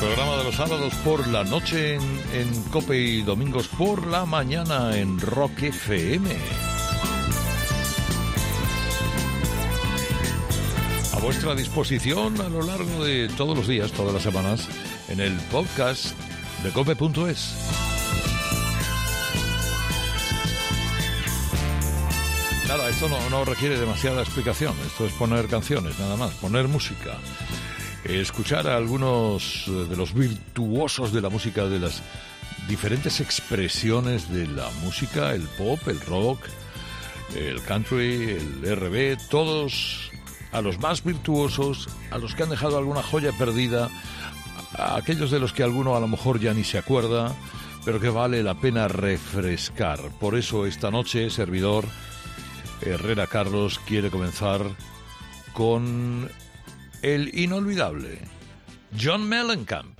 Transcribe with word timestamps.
Programa 0.00 0.38
de 0.38 0.44
los 0.44 0.54
sábados 0.54 0.94
por 1.04 1.28
la 1.28 1.44
noche 1.44 1.96
en, 1.96 2.02
en 2.32 2.62
Cope 2.70 2.96
y 2.96 3.20
domingos 3.20 3.68
por 3.68 4.06
la 4.06 4.24
mañana 4.24 4.96
en 4.96 5.20
Rock 5.20 5.64
FM. 5.64 6.30
A 11.12 11.18
vuestra 11.18 11.54
disposición 11.54 12.40
a 12.40 12.48
lo 12.48 12.62
largo 12.62 13.04
de 13.04 13.28
todos 13.36 13.54
los 13.54 13.68
días, 13.68 13.92
todas 13.92 14.14
las 14.14 14.22
semanas, 14.22 14.66
en 15.10 15.20
el 15.20 15.34
podcast 15.52 16.14
de 16.64 16.70
cope.es. 16.70 17.54
Nada, 22.66 22.88
esto 22.88 23.06
no, 23.10 23.28
no 23.28 23.44
requiere 23.44 23.78
demasiada 23.78 24.22
explicación, 24.22 24.74
esto 24.86 25.04
es 25.04 25.12
poner 25.12 25.46
canciones, 25.48 25.98
nada 25.98 26.16
más, 26.16 26.32
poner 26.36 26.68
música 26.68 27.18
escuchar 28.04 28.68
a 28.68 28.76
algunos 28.76 29.66
eh, 29.68 29.70
de 29.88 29.96
los 29.96 30.14
virtuosos 30.14 31.12
de 31.12 31.20
la 31.20 31.28
música, 31.28 31.66
de 31.66 31.78
las 31.78 32.02
diferentes 32.68 33.20
expresiones 33.20 34.32
de 34.32 34.46
la 34.46 34.68
música, 34.82 35.34
el 35.34 35.42
pop, 35.42 35.80
el 35.86 36.00
rock, 36.00 36.40
el 37.34 37.62
country, 37.62 38.30
el 38.30 38.76
RB, 38.76 39.18
todos 39.28 40.10
a 40.52 40.60
los 40.60 40.78
más 40.78 41.04
virtuosos, 41.04 41.88
a 42.10 42.18
los 42.18 42.34
que 42.34 42.42
han 42.42 42.50
dejado 42.50 42.78
alguna 42.78 43.02
joya 43.02 43.32
perdida, 43.32 43.88
a 44.76 44.96
aquellos 44.96 45.30
de 45.30 45.40
los 45.40 45.52
que 45.52 45.62
alguno 45.62 45.96
a 45.96 46.00
lo 46.00 46.08
mejor 46.08 46.40
ya 46.40 46.54
ni 46.54 46.64
se 46.64 46.78
acuerda, 46.78 47.34
pero 47.84 48.00
que 48.00 48.08
vale 48.08 48.42
la 48.42 48.54
pena 48.54 48.88
refrescar. 48.88 50.00
Por 50.18 50.36
eso 50.36 50.66
esta 50.66 50.90
noche, 50.90 51.30
servidor 51.30 51.84
Herrera 52.82 53.26
Carlos 53.26 53.80
quiere 53.86 54.10
comenzar 54.10 54.62
con 55.52 56.30
el 57.02 57.30
inolvidable 57.34 58.18
John 58.98 59.26
Mellencamp. 59.26 59.99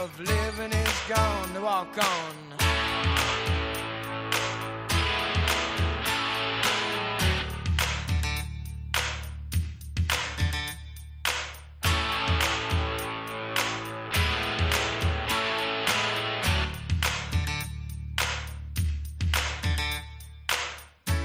of 0.00 0.18
living 0.18 0.72
is 0.72 1.00
gone. 1.08 1.52
To 1.52 1.60
walk 1.60 1.98
on. 1.98 2.34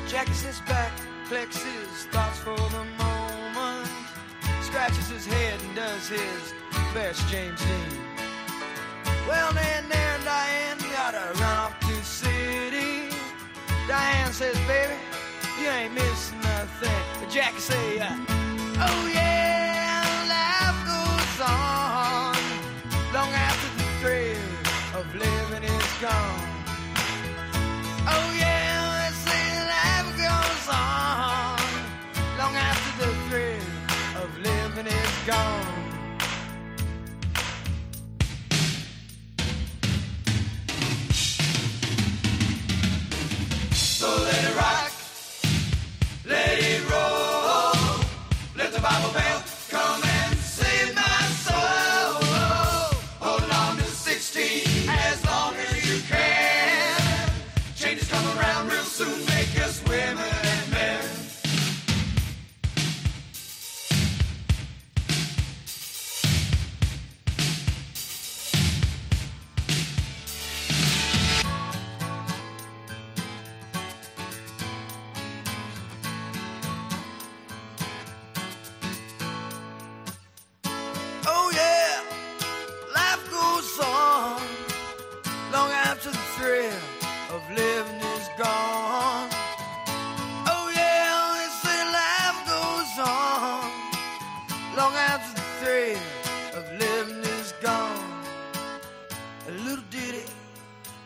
Jackie 0.07 0.33
sits 0.33 0.59
back, 0.61 0.91
collects 1.29 1.63
his 1.63 2.05
thoughts 2.11 2.39
for 2.39 2.55
the 2.55 2.85
moment, 2.97 3.89
scratches 4.61 5.07
his 5.09 5.25
head 5.25 5.61
and 5.61 5.75
does 5.75 6.09
his 6.09 6.53
best 6.93 7.25
James 7.29 7.59
Dean. 7.61 8.14
Well, 9.27 9.51
then, 9.53 9.89
there, 9.89 10.17
Diane, 10.23 10.77
gotta 10.93 11.33
run 11.39 11.57
off 11.57 11.79
to 11.81 11.95
city. 12.05 13.09
Diane 13.87 14.31
says, 14.33 14.57
baby, 14.67 14.93
you 15.59 15.67
ain't 15.67 15.93
missing 15.93 16.39
nothing. 16.41 17.01
But 17.19 17.29
Jackie 17.29 17.59
say, 17.59 17.99
uh, 17.99 18.15
oh 18.87 19.11
yeah, 19.13 19.24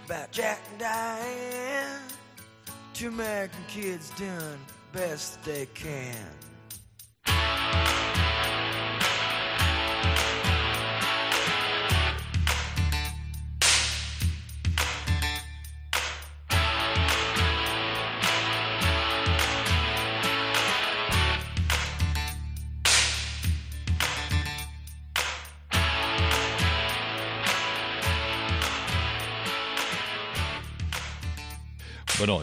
about 0.09 0.31
Jack 0.31 0.59
and 0.71 0.79
Diane. 0.79 2.01
Two 2.95 3.09
American 3.09 3.63
kids 3.67 4.09
doing 4.17 4.57
best 4.91 5.43
they 5.43 5.67
can. 5.75 6.15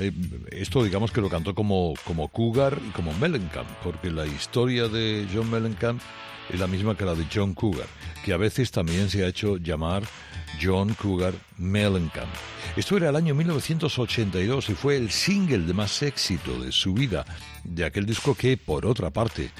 Eh, 0.01 0.13
esto 0.51 0.83
digamos 0.83 1.11
que 1.11 1.21
lo 1.21 1.29
cantó 1.29 1.55
como, 1.55 1.95
como 2.05 2.29
Cougar 2.29 2.79
y 2.87 2.91
como 2.91 3.13
Mellencamp, 3.15 3.69
porque 3.83 4.11
la 4.11 4.27
historia 4.27 4.89
de 4.89 5.27
John 5.33 5.51
Mellencamp 5.51 6.01
es 6.53 6.61
la 6.61 6.67
misma 6.67 6.97
que 6.97 7.05
la 7.05 7.15
de 7.15 7.27
John 7.33 7.55
Cougar, 7.55 7.89
que 8.25 8.33
a 8.33 8.37
veces 8.37 8.71
también 8.71 9.11
se 9.11 9.25
ha 9.25 9.29
hecho 9.29 9.57
llamar 9.57 10.03
John 10.63 10.95
Cougar 10.95 11.35
Mellencamp. 11.59 12.31
Esto 12.77 12.99
era 12.99 13.09
el 13.09 13.17
año 13.17 13.35
1982 13.35 14.69
y 14.69 14.75
fue 14.75 14.99
el 14.99 15.11
single 15.11 15.61
de 15.61 15.73
más 15.73 16.03
éxito 16.03 16.61
de 16.61 16.71
su 16.73 16.93
vida, 16.93 17.25
de 17.65 17.87
aquel 17.87 18.05
disco 18.05 18.35
que, 18.35 18.59
por 18.59 18.85
otra 18.85 19.09
parte, 19.09 19.51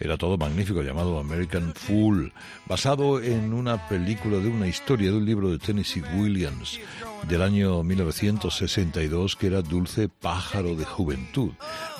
era 0.00 0.18
todo 0.18 0.36
magnífico, 0.36 0.82
llamado 0.82 1.20
American 1.20 1.72
Fool, 1.72 2.32
basado 2.66 3.22
en 3.22 3.54
una 3.54 3.86
película 3.86 4.38
de 4.38 4.48
una 4.48 4.66
historia 4.66 5.12
de 5.12 5.16
un 5.16 5.24
libro 5.24 5.52
de 5.52 5.58
Tennessee 5.60 6.02
Williams 6.16 6.80
del 7.28 7.42
año 7.42 7.84
1962 7.84 9.36
que 9.36 9.46
era 9.46 9.62
Dulce 9.62 10.08
Pájaro 10.08 10.74
de 10.74 10.84
Juventud. 10.84 11.52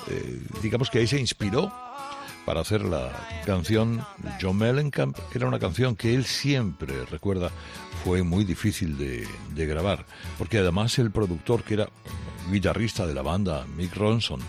Eh, 0.09 0.41
digamos 0.61 0.89
que 0.89 0.99
ahí 0.99 1.07
se 1.07 1.21
inspiró 1.21 1.71
para 2.45 2.59
hacer 2.61 2.83
la 2.83 3.11
canción 3.45 4.05
John 4.41 4.57
Mellencamp. 4.57 5.17
Era 5.33 5.47
una 5.47 5.57
canción 5.57 5.95
que 5.95 6.13
él 6.13 6.25
siempre 6.25 7.05
recuerda 7.05 7.49
fue 8.05 8.21
muy 8.21 8.45
difícil 8.45 8.99
de, 8.99 9.27
de, 9.55 9.65
grabar, 9.65 10.05
porque 10.37 10.59
además 10.59 10.99
el 10.99 11.09
productor, 11.09 11.63
que 11.63 11.73
era 11.73 11.89
guitarrista 12.51 13.07
de 13.07 13.15
la 13.15 13.23
banda, 13.23 13.65
Mick 13.75 13.95
Ronson, 13.95 14.39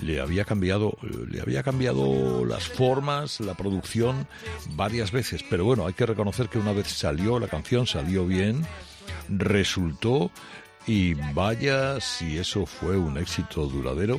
le 0.00 0.22
había 0.22 0.46
cambiado, 0.46 0.96
le 1.30 1.42
había 1.42 1.62
cambiado 1.62 2.46
las 2.46 2.66
formas, 2.66 3.40
la 3.40 3.52
producción 3.52 4.26
varias 4.70 5.12
veces. 5.12 5.44
Pero 5.50 5.66
bueno, 5.66 5.86
hay 5.86 5.92
que 5.92 6.06
reconocer 6.06 6.48
que 6.48 6.58
una 6.58 6.72
vez 6.72 6.88
salió 6.88 7.38
la 7.38 7.46
canción, 7.46 7.86
salió 7.86 8.26
bien, 8.26 8.64
resultó 9.28 10.30
y 10.86 11.12
vaya 11.34 12.00
si 12.00 12.38
eso 12.38 12.64
fue 12.64 12.96
un 12.96 13.18
éxito 13.18 13.66
duradero, 13.66 14.18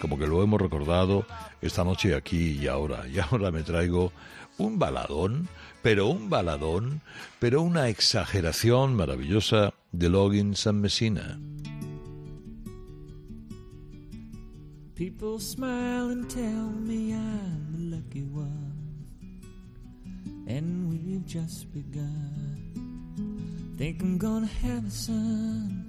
como 0.00 0.18
que 0.18 0.26
lo 0.26 0.42
hemos 0.42 0.58
recordado 0.58 1.26
esta 1.60 1.84
noche 1.84 2.14
aquí 2.14 2.58
y 2.62 2.66
ahora. 2.66 3.06
Y 3.08 3.18
ahora 3.18 3.50
me 3.50 3.62
traigo 3.62 4.10
un 4.56 4.78
baladón, 4.78 5.48
pero 5.82 6.08
un 6.08 6.30
baladón, 6.30 7.00
pero 7.40 7.62
una 7.62 7.88
exageración 7.88 8.94
maravillosa 8.94 9.74
de 9.90 10.08
Loggins 10.08 10.66
and 10.66 10.80
Messina. 10.80 11.38
People 14.94 15.40
smile 15.40 16.10
and 16.10 16.30
tell 16.30 16.70
me 16.70 17.12
I'm 17.12 17.72
the 17.72 17.96
lucky 17.96 18.22
one, 18.22 18.72
and 20.46 20.88
we've 20.88 21.26
just 21.26 21.72
begun. 21.72 22.62
Think 23.76 24.02
I'm 24.02 24.18
gonna 24.18 24.46
have 24.46 24.86
a 24.86 24.90
son. 24.90 25.88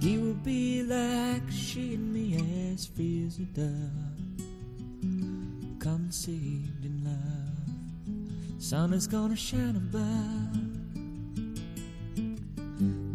He 0.00 0.16
will 0.16 0.40
be 0.42 0.82
like 0.82 1.42
she 1.50 1.94
and 1.94 2.12
me, 2.14 2.72
as 2.72 2.86
free 2.86 3.26
as 3.26 3.38
a 3.38 3.44
dove, 3.52 3.90
conceived 5.78 6.84
in. 6.84 6.93
Sun 8.64 8.94
is 8.94 9.06
gonna 9.06 9.36
shine 9.36 9.76
above. 9.76 10.56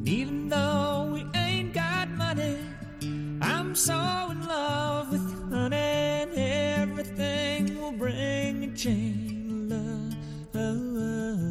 Even 0.07 0.47
though 0.47 1.09
we 1.11 1.25
ain't 1.33 1.73
got 1.73 2.07
money, 2.11 2.57
I'm 3.41 3.73
so 3.73 3.95
in 4.29 4.47
love 4.47 5.11
with 5.11 5.51
honey, 5.51 5.75
and 5.75 6.31
everything 6.35 7.81
will 7.81 7.93
bring 7.93 8.65
a 8.65 8.75
chain 8.75 9.71
of 10.53 10.75
love. 10.75 11.49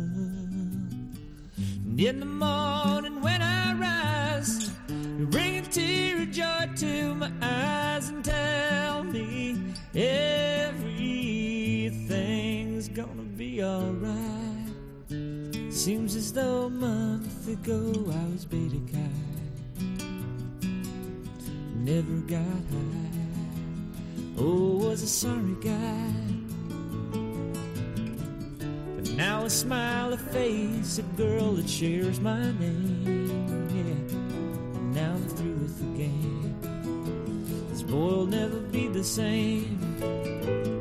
And 1.85 2.01
in 2.01 2.21
the 2.21 2.27
morning 2.27 3.21
when 3.21 3.43
I 3.43 3.75
rise, 3.75 4.71
you 5.19 5.27
bring 5.27 5.57
a 5.57 5.63
tear 5.63 6.23
of 6.23 6.31
joy 6.31 6.71
to 6.77 7.15
my 7.15 7.33
eyes 7.43 8.11
and 8.11 8.25
tell 8.25 9.03
me 9.03 9.75
everything's 9.93 10.58
alright. 13.63 14.73
Seems 15.71 16.15
as 16.17 16.33
though 16.33 16.65
a 16.67 16.71
month 16.71 17.49
ago 17.49 17.93
I 17.93 18.33
was 18.33 18.45
beta 18.45 18.77
guy, 18.77 19.95
never 21.75 22.21
got 22.27 22.41
high. 22.41 23.09
Oh, 24.39 24.89
was 24.89 25.03
a 25.03 25.07
sorry 25.07 25.57
guy. 25.61 26.13
But 28.97 29.11
now 29.13 29.45
I 29.45 29.49
smile, 29.49 30.13
a 30.13 30.17
face, 30.17 30.99
a 30.99 31.03
girl 31.17 31.53
that 31.53 31.69
shares 31.69 32.21
my 32.21 32.53
name. 32.53 33.69
Yeah, 33.75 35.01
now 35.01 35.13
I'm 35.13 35.29
through 35.29 35.55
with 35.55 35.79
the 35.79 35.99
game. 35.99 36.57
This 37.71 37.83
boy 37.83 37.97
will 37.97 38.27
never 38.27 38.61
be 38.61 38.89
the 38.89 39.05
same. 39.05 40.78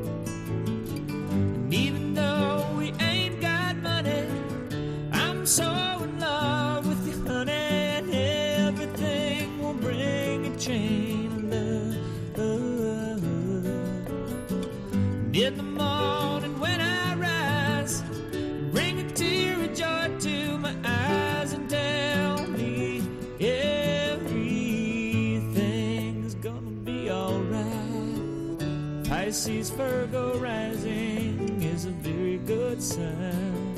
Pisces 29.47 29.69
Virgo 29.69 30.37
rising 30.39 31.63
is 31.63 31.85
a 31.85 31.91
very 31.91 32.37
good 32.39 32.83
sign. 32.83 33.77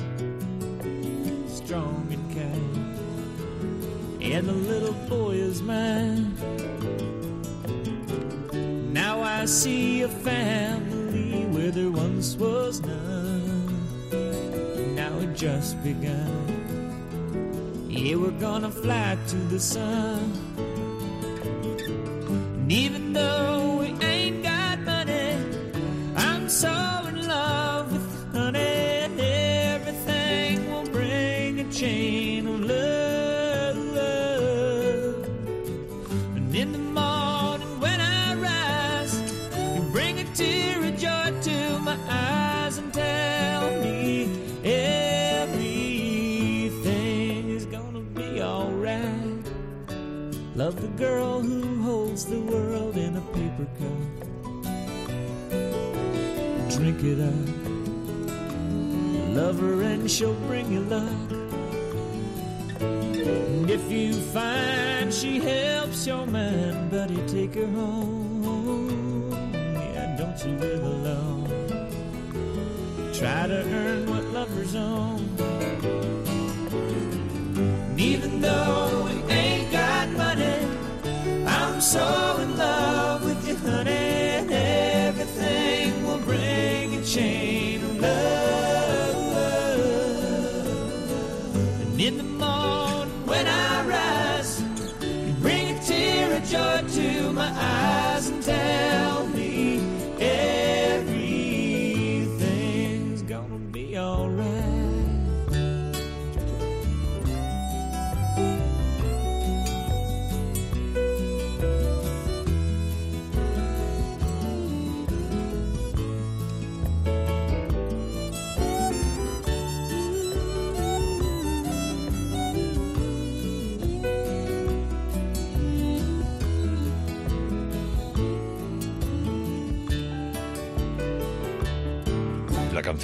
Strong 1.47 2.07
and 2.09 2.35
kind, 2.35 2.97
and 4.19 4.47
the 4.47 4.53
little 4.53 4.95
boy 5.07 5.33
is 5.33 5.61
mine. 5.61 6.33
Now 8.91 9.21
I 9.21 9.45
see 9.45 10.01
a 10.01 10.09
family 10.09 11.45
where 11.51 11.69
there 11.69 11.91
once 11.91 12.35
was 12.35 12.81
none. 12.81 13.75
Now 14.95 15.19
it 15.19 15.35
just 15.35 15.83
begun. 15.83 16.47
Yeah, 17.87 18.15
we're 18.15 18.39
gonna 18.39 18.71
fly 18.71 19.19
to 19.27 19.35
the 19.35 19.59
sun. 19.59 20.48
It 57.01 57.21
up. 57.21 57.33
Love 59.33 59.57
her 59.61 59.81
and 59.83 60.11
she'll 60.11 60.33
bring 60.47 60.69
you 60.69 60.81
luck. 60.81 61.31
And 62.81 63.69
if 63.71 63.89
you 63.89 64.11
find 64.13 65.13
she 65.13 65.39
helps 65.39 66.05
your 66.05 66.27
man, 66.27 66.89
buddy, 66.89 67.15
take 67.27 67.55
her 67.55 67.67
home. 67.67 69.31
Yeah, 69.31 70.17
don't 70.17 70.45
you 70.45 70.57
live 70.57 70.83
alone. 70.83 71.47
Try 73.13 73.47
to 73.47 73.63
earn 73.63 74.09
what 74.09 74.25
lovers 74.33 74.75
own. 74.75 75.08
change. 87.09 87.48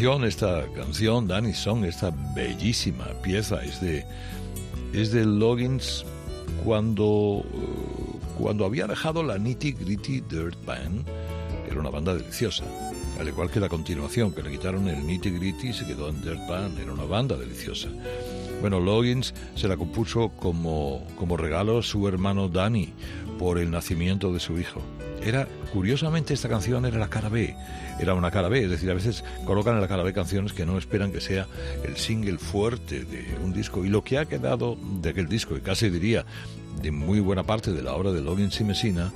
Esta 0.05 0.71
canción, 0.75 1.27
Danny 1.27 1.53
Song, 1.53 1.83
esta 1.83 2.13
bellísima 2.35 3.05
pieza 3.23 3.63
es 3.63 3.81
de 3.81 4.05
es 4.93 5.11
de 5.11 5.25
Loggins 5.25 6.05
cuando 6.63 7.43
eh, 7.43 8.19
cuando 8.37 8.65
había 8.65 8.85
dejado 8.85 9.23
la 9.23 9.39
Nitty 9.39 9.71
Gritty 9.71 10.21
Dirt 10.21 10.63
Band, 10.63 11.07
era 11.67 11.79
una 11.79 11.89
banda 11.89 12.13
deliciosa. 12.13 12.63
Al 13.19 13.27
igual 13.27 13.49
que 13.49 13.59
la 13.59 13.67
continuación, 13.67 14.31
que 14.31 14.43
le 14.43 14.51
quitaron 14.51 14.87
el 14.89 15.07
Nitty 15.07 15.31
Gritty 15.31 15.69
y 15.69 15.73
se 15.73 15.87
quedó 15.87 16.09
en 16.09 16.21
Dirt 16.21 16.47
Band, 16.47 16.77
era 16.77 16.93
una 16.93 17.05
banda 17.05 17.35
deliciosa. 17.35 17.89
Bueno, 18.61 18.79
Loggins 18.79 19.33
se 19.55 19.67
la 19.67 19.75
compuso 19.75 20.29
como, 20.29 21.03
como 21.17 21.35
regalo 21.35 21.79
a 21.79 21.83
su 21.83 22.07
hermano 22.07 22.47
Danny 22.47 22.93
por 23.39 23.57
el 23.57 23.71
nacimiento 23.71 24.31
de 24.31 24.39
su 24.39 24.59
hijo. 24.59 24.83
Era, 25.25 25.47
curiosamente, 25.73 26.35
esta 26.35 26.47
canción 26.47 26.85
era 26.85 26.99
la 26.99 27.09
cara 27.09 27.29
B, 27.29 27.55
era 27.99 28.13
una 28.13 28.29
cara 28.29 28.47
B, 28.47 28.63
es 28.63 28.69
decir, 28.69 28.91
a 28.91 28.93
veces 28.93 29.23
colocan 29.43 29.73
en 29.73 29.81
la 29.81 29.87
cara 29.87 30.03
B 30.03 30.13
canciones 30.13 30.53
que 30.53 30.67
no 30.67 30.77
esperan 30.77 31.11
que 31.11 31.19
sea 31.19 31.47
el 31.83 31.97
single 31.97 32.37
fuerte 32.37 33.05
de 33.05 33.35
un 33.43 33.51
disco. 33.51 33.83
Y 33.83 33.89
lo 33.89 34.03
que 34.03 34.19
ha 34.19 34.25
quedado 34.25 34.77
de 35.01 35.09
aquel 35.09 35.27
disco, 35.27 35.57
y 35.57 35.61
casi 35.61 35.89
diría 35.89 36.25
de 36.79 36.91
muy 36.91 37.19
buena 37.21 37.41
parte 37.41 37.71
de 37.71 37.81
la 37.81 37.93
obra 37.93 38.11
de 38.11 38.21
Loggins 38.21 38.61
y 38.61 38.65
Messina, 38.65 39.11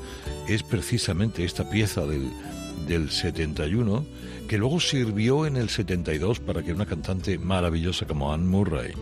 es 0.48 0.64
precisamente 0.64 1.46
esta 1.46 1.70
pieza 1.70 2.02
del, 2.06 2.28
del 2.88 3.12
71, 3.12 4.04
que 4.48 4.58
luego 4.58 4.80
sirvió 4.80 5.46
en 5.46 5.58
el 5.58 5.70
72 5.70 6.40
para 6.40 6.64
que 6.64 6.74
una 6.74 6.88
cantante 6.88 7.38
maravillosa 7.38 8.08
como 8.08 8.34
Anne 8.34 8.48
Murray 8.48 8.94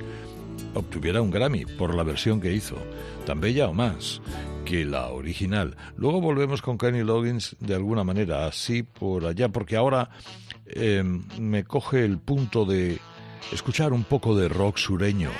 obtuviera 0.78 1.22
un 1.22 1.32
Grammy 1.32 1.66
por 1.66 1.94
la 1.96 2.04
versión 2.04 2.40
que 2.40 2.54
hizo, 2.54 2.78
tan 3.26 3.40
bella 3.42 3.68
o 3.68 3.74
más 3.74 4.22
que 4.66 4.84
la 4.84 5.10
original. 5.10 5.78
Luego 5.96 6.20
volvemos 6.20 6.62
con 6.62 6.78
Kenny 6.78 7.04
Loggins 7.04 7.56
de 7.60 7.76
alguna 7.76 8.04
manera, 8.04 8.48
así 8.48 8.84
por 8.84 9.26
allá, 9.26 9.50
porque 9.50 9.78
ahora 9.78 10.10
eh, 10.66 11.04
me 11.40 11.64
coge 11.64 12.04
el 12.04 12.18
punto 12.20 12.66
de 12.66 13.00
escuchar 13.54 13.94
un 13.94 14.04
poco 14.04 14.36
de 14.36 14.50
rock 14.50 14.78
sureño. 14.78 15.32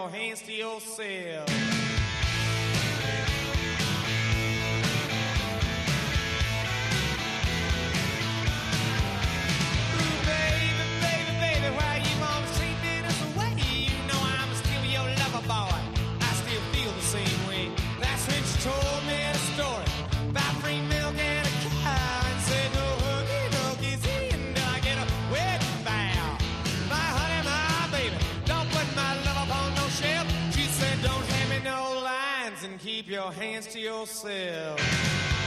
Your 0.00 0.08
hands 0.08 0.40
to 0.40 0.52
yourself. 0.52 1.89
Hands 33.32 33.66
to 33.68 33.80
yourself. 33.80 35.39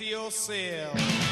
Your 0.00 0.20
hands 0.20 0.46
to 0.46 0.54
yourself. 0.54 1.29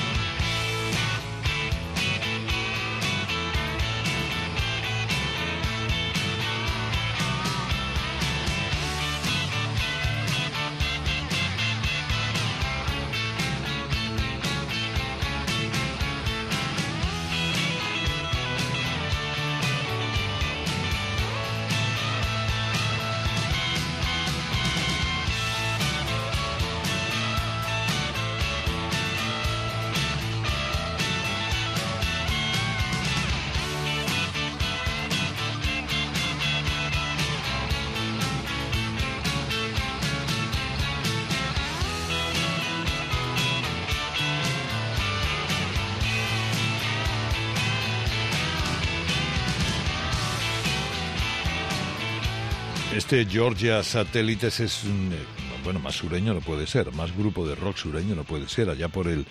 Este 53.10 53.24
Georgia 53.24 53.82
Satélites 53.82 54.60
es 54.60 54.84
un, 54.84 55.10
eh, 55.14 55.16
bueno, 55.64 55.80
más 55.80 55.94
sureño 55.94 56.34
no 56.34 56.42
puede 56.42 56.66
ser, 56.66 56.92
más 56.92 57.16
grupo 57.16 57.48
de 57.48 57.54
rock 57.54 57.78
sureño 57.78 58.14
no 58.14 58.22
puede 58.22 58.46
ser. 58.50 58.68
Allá 58.68 58.88
por 58.88 59.08
el 59.08 59.24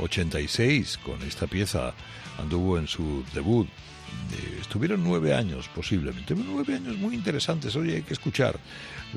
86, 0.00 0.98
con 0.98 1.22
esta 1.22 1.46
pieza, 1.46 1.94
anduvo 2.38 2.76
en 2.76 2.86
su 2.86 3.24
debut. 3.32 3.68
Estuvieron 4.76 5.04
nueve 5.04 5.32
años, 5.32 5.70
posiblemente. 5.74 6.34
Nueve 6.34 6.74
años 6.74 6.98
muy 6.98 7.14
interesantes. 7.14 7.74
Oye, 7.76 7.94
hay 7.94 8.02
que 8.02 8.12
escuchar 8.12 8.60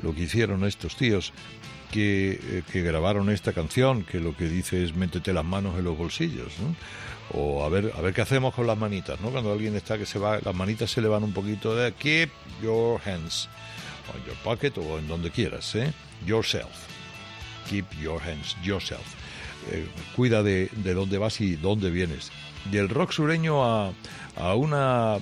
lo 0.02 0.14
que 0.14 0.22
hicieron 0.22 0.64
estos 0.64 0.96
tíos 0.96 1.34
que, 1.92 2.40
eh, 2.42 2.62
que 2.72 2.80
grabaron 2.80 3.28
esta 3.28 3.52
canción, 3.52 4.04
que 4.04 4.20
lo 4.20 4.34
que 4.34 4.48
dice 4.48 4.82
es 4.82 4.96
métete 4.96 5.34
las 5.34 5.44
manos 5.44 5.78
en 5.78 5.84
los 5.84 5.98
bolsillos. 5.98 6.54
o 7.34 7.62
a 7.62 7.68
ver 7.68 7.92
a 7.94 8.00
ver 8.00 8.14
qué 8.14 8.22
hacemos 8.22 8.54
con 8.54 8.66
las 8.66 8.78
manitas, 8.78 9.20
¿no? 9.20 9.28
Cuando 9.28 9.52
alguien 9.52 9.76
está 9.76 9.98
que 9.98 10.06
se 10.06 10.18
va, 10.18 10.40
las 10.42 10.54
manitas 10.54 10.90
se 10.90 11.02
le 11.02 11.08
van 11.08 11.24
un 11.24 11.34
poquito 11.34 11.76
de 11.76 11.92
keep 11.92 12.30
your 12.62 12.98
hands 13.04 13.46
on 14.14 14.24
your 14.24 14.36
pocket 14.42 14.72
o 14.78 14.98
en 14.98 15.08
donde 15.08 15.30
quieras, 15.30 15.74
¿eh? 15.74 15.92
Yourself. 16.26 16.72
Keep 17.68 17.84
your 18.00 18.18
hands 18.22 18.56
yourself. 18.64 19.04
Eh, 19.70 19.86
cuida 20.16 20.42
de, 20.42 20.70
de 20.72 20.94
dónde 20.94 21.18
vas 21.18 21.38
y 21.42 21.56
dónde 21.56 21.90
vienes. 21.90 22.32
Del 22.66 22.88
rock 22.88 23.12
sureño 23.12 23.64
a, 23.64 23.92
a 24.36 24.54
una 24.54 25.18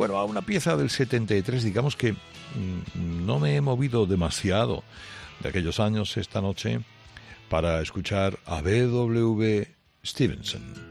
bueno, 0.00 0.16
a 0.16 0.24
una 0.24 0.40
pieza 0.40 0.76
del 0.76 0.88
73, 0.88 1.62
digamos 1.62 1.94
que 1.94 2.12
mm, 2.12 3.26
no 3.26 3.38
me 3.38 3.56
he 3.56 3.60
movido 3.60 4.06
demasiado 4.06 4.82
de 5.40 5.50
aquellos 5.50 5.78
años 5.78 6.16
esta 6.16 6.40
noche 6.40 6.80
para 7.50 7.82
escuchar 7.82 8.38
a 8.46 8.62
B.W. 8.62 9.68
Stevenson. 10.02 10.90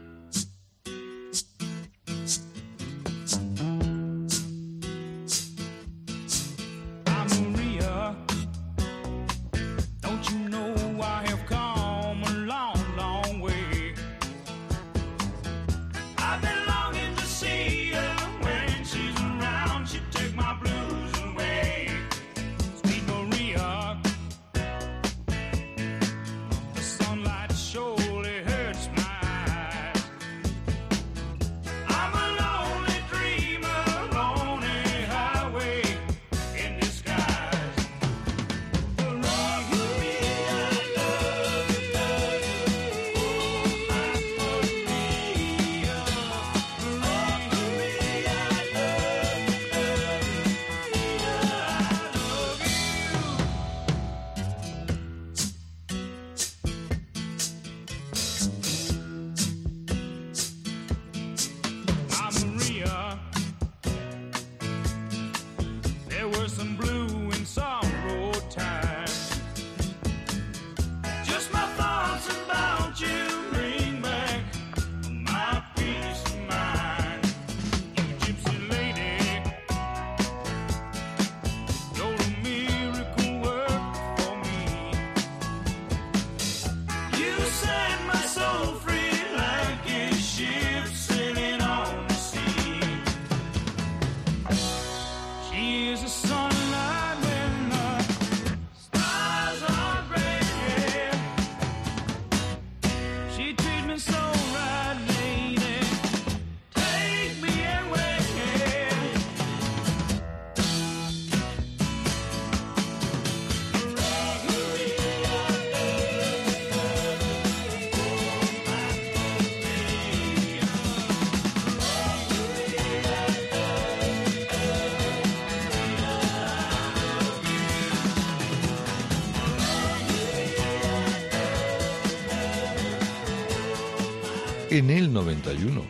En 134.80 134.88
el 134.88 135.12
91. 135.12 135.82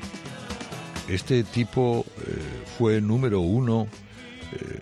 Este 1.08 1.44
tipo 1.44 2.04
eh, 2.26 2.64
fue 2.76 3.00
número 3.00 3.38
uno, 3.38 3.86
eh, 4.52 4.80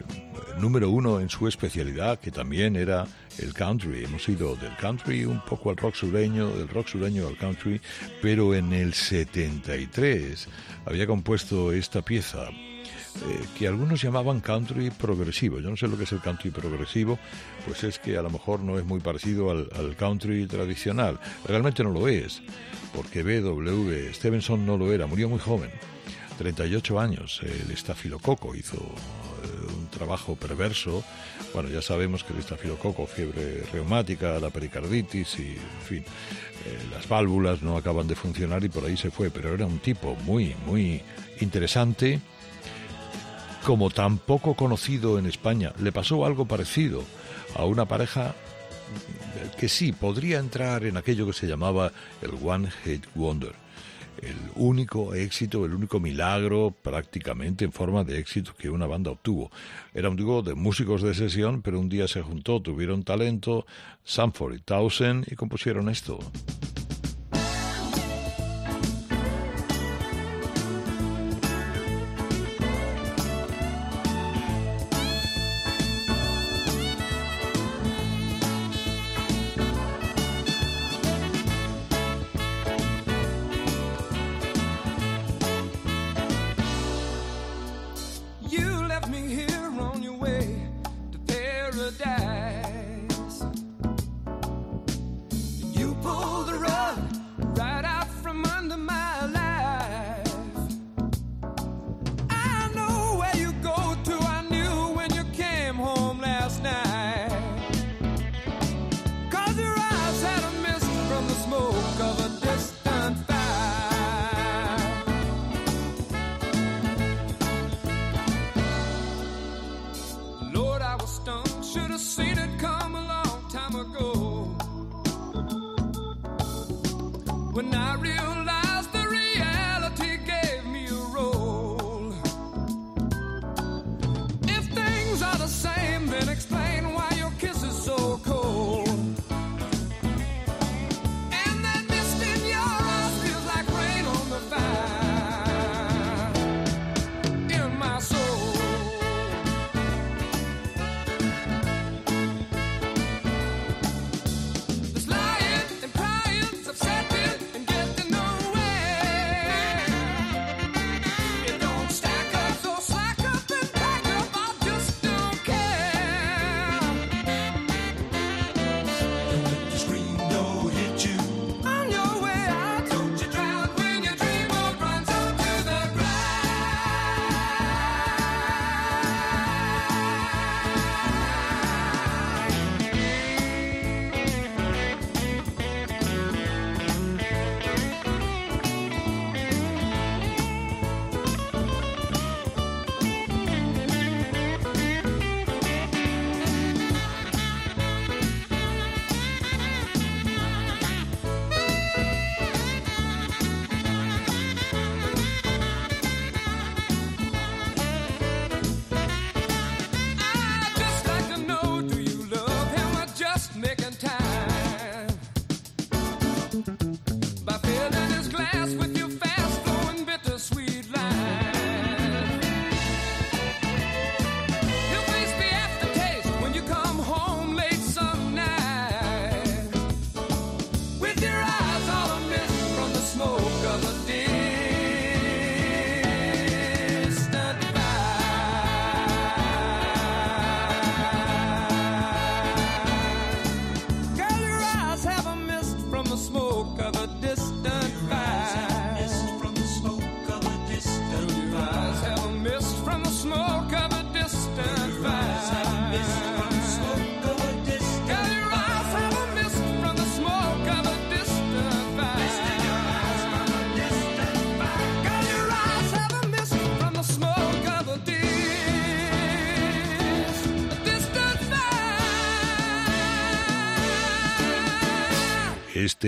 número 0.58 0.90
uno 0.90 1.20
en 1.20 1.28
su 1.28 1.46
especialidad, 1.46 2.18
que 2.18 2.30
también 2.30 2.76
era 2.76 3.06
el 3.36 3.52
country. 3.52 4.04
Hemos 4.04 4.26
ido 4.26 4.56
del 4.56 4.74
country 4.76 5.26
un 5.26 5.44
poco 5.44 5.68
al 5.68 5.76
rock 5.76 5.94
sureño, 5.94 6.48
del 6.56 6.68
rock 6.68 6.88
sureño 6.88 7.28
al 7.28 7.36
country, 7.36 7.82
pero 8.22 8.54
en 8.54 8.72
el 8.72 8.94
73 8.94 10.48
había 10.86 11.06
compuesto 11.06 11.70
esta 11.70 12.00
pieza 12.00 12.48
eh, 12.48 13.44
que 13.58 13.68
algunos 13.68 14.00
llamaban 14.00 14.40
country 14.40 14.90
progresivo. 14.90 15.60
Yo 15.60 15.68
no 15.68 15.76
sé 15.76 15.86
lo 15.86 15.98
que 15.98 16.04
es 16.04 16.12
el 16.12 16.22
country 16.22 16.50
progresivo, 16.50 17.18
pues 17.66 17.84
es 17.84 17.98
que 17.98 18.16
a 18.16 18.22
lo 18.22 18.30
mejor 18.30 18.60
no 18.60 18.78
es 18.78 18.86
muy 18.86 19.00
parecido 19.00 19.50
al, 19.50 19.68
al 19.76 19.96
country 19.96 20.46
tradicional. 20.46 21.20
Realmente 21.44 21.84
no 21.84 21.90
lo 21.90 22.08
es 22.08 22.40
porque 22.94 23.22
B.W. 23.22 24.12
Stevenson 24.14 24.66
no 24.66 24.76
lo 24.76 24.92
era, 24.92 25.06
murió 25.06 25.28
muy 25.28 25.38
joven, 25.38 25.70
38 26.38 27.00
años. 27.00 27.40
El 27.42 27.70
estafilococo 27.70 28.54
hizo 28.54 28.76
eh, 28.76 29.72
un 29.76 29.86
trabajo 29.88 30.36
perverso. 30.36 31.04
Bueno, 31.52 31.68
ya 31.68 31.82
sabemos 31.82 32.24
que 32.24 32.32
el 32.32 32.40
estafilococo, 32.40 33.06
fiebre 33.06 33.64
reumática, 33.72 34.38
la 34.38 34.50
pericarditis 34.50 35.38
y, 35.38 35.48
en 35.52 35.86
fin, 35.86 36.04
eh, 36.66 36.78
las 36.92 37.08
válvulas 37.08 37.62
no 37.62 37.76
acaban 37.76 38.08
de 38.08 38.14
funcionar 38.14 38.64
y 38.64 38.68
por 38.68 38.84
ahí 38.84 38.96
se 38.96 39.10
fue. 39.10 39.30
Pero 39.30 39.54
era 39.54 39.66
un 39.66 39.78
tipo 39.78 40.16
muy, 40.24 40.54
muy 40.66 41.02
interesante, 41.40 42.20
como 43.64 43.90
tan 43.90 44.18
poco 44.18 44.54
conocido 44.54 45.18
en 45.18 45.26
España. 45.26 45.72
Le 45.80 45.92
pasó 45.92 46.24
algo 46.24 46.46
parecido 46.46 47.02
a 47.54 47.64
una 47.64 47.86
pareja 47.86 48.34
que 49.58 49.68
sí, 49.68 49.92
podría 49.92 50.38
entrar 50.38 50.84
en 50.84 50.96
aquello 50.96 51.26
que 51.26 51.32
se 51.32 51.46
llamaba 51.46 51.92
el 52.22 52.30
One 52.42 52.70
Hit 52.84 53.06
Wonder, 53.14 53.54
el 54.22 54.36
único 54.56 55.14
éxito, 55.14 55.64
el 55.64 55.74
único 55.74 56.00
milagro 56.00 56.74
prácticamente 56.82 57.64
en 57.64 57.72
forma 57.72 58.04
de 58.04 58.18
éxito 58.18 58.54
que 58.56 58.70
una 58.70 58.86
banda 58.86 59.10
obtuvo. 59.10 59.50
Era 59.94 60.10
un 60.10 60.16
dúo 60.16 60.42
de 60.42 60.54
músicos 60.54 61.02
de 61.02 61.14
sesión, 61.14 61.62
pero 61.62 61.80
un 61.80 61.88
día 61.88 62.08
se 62.08 62.22
juntó, 62.22 62.60
tuvieron 62.60 63.02
talento, 63.02 63.66
Sanford 64.04 64.54
y 64.54 64.60
Townsend, 64.60 65.26
y 65.30 65.36
compusieron 65.36 65.88
esto. 65.88 66.18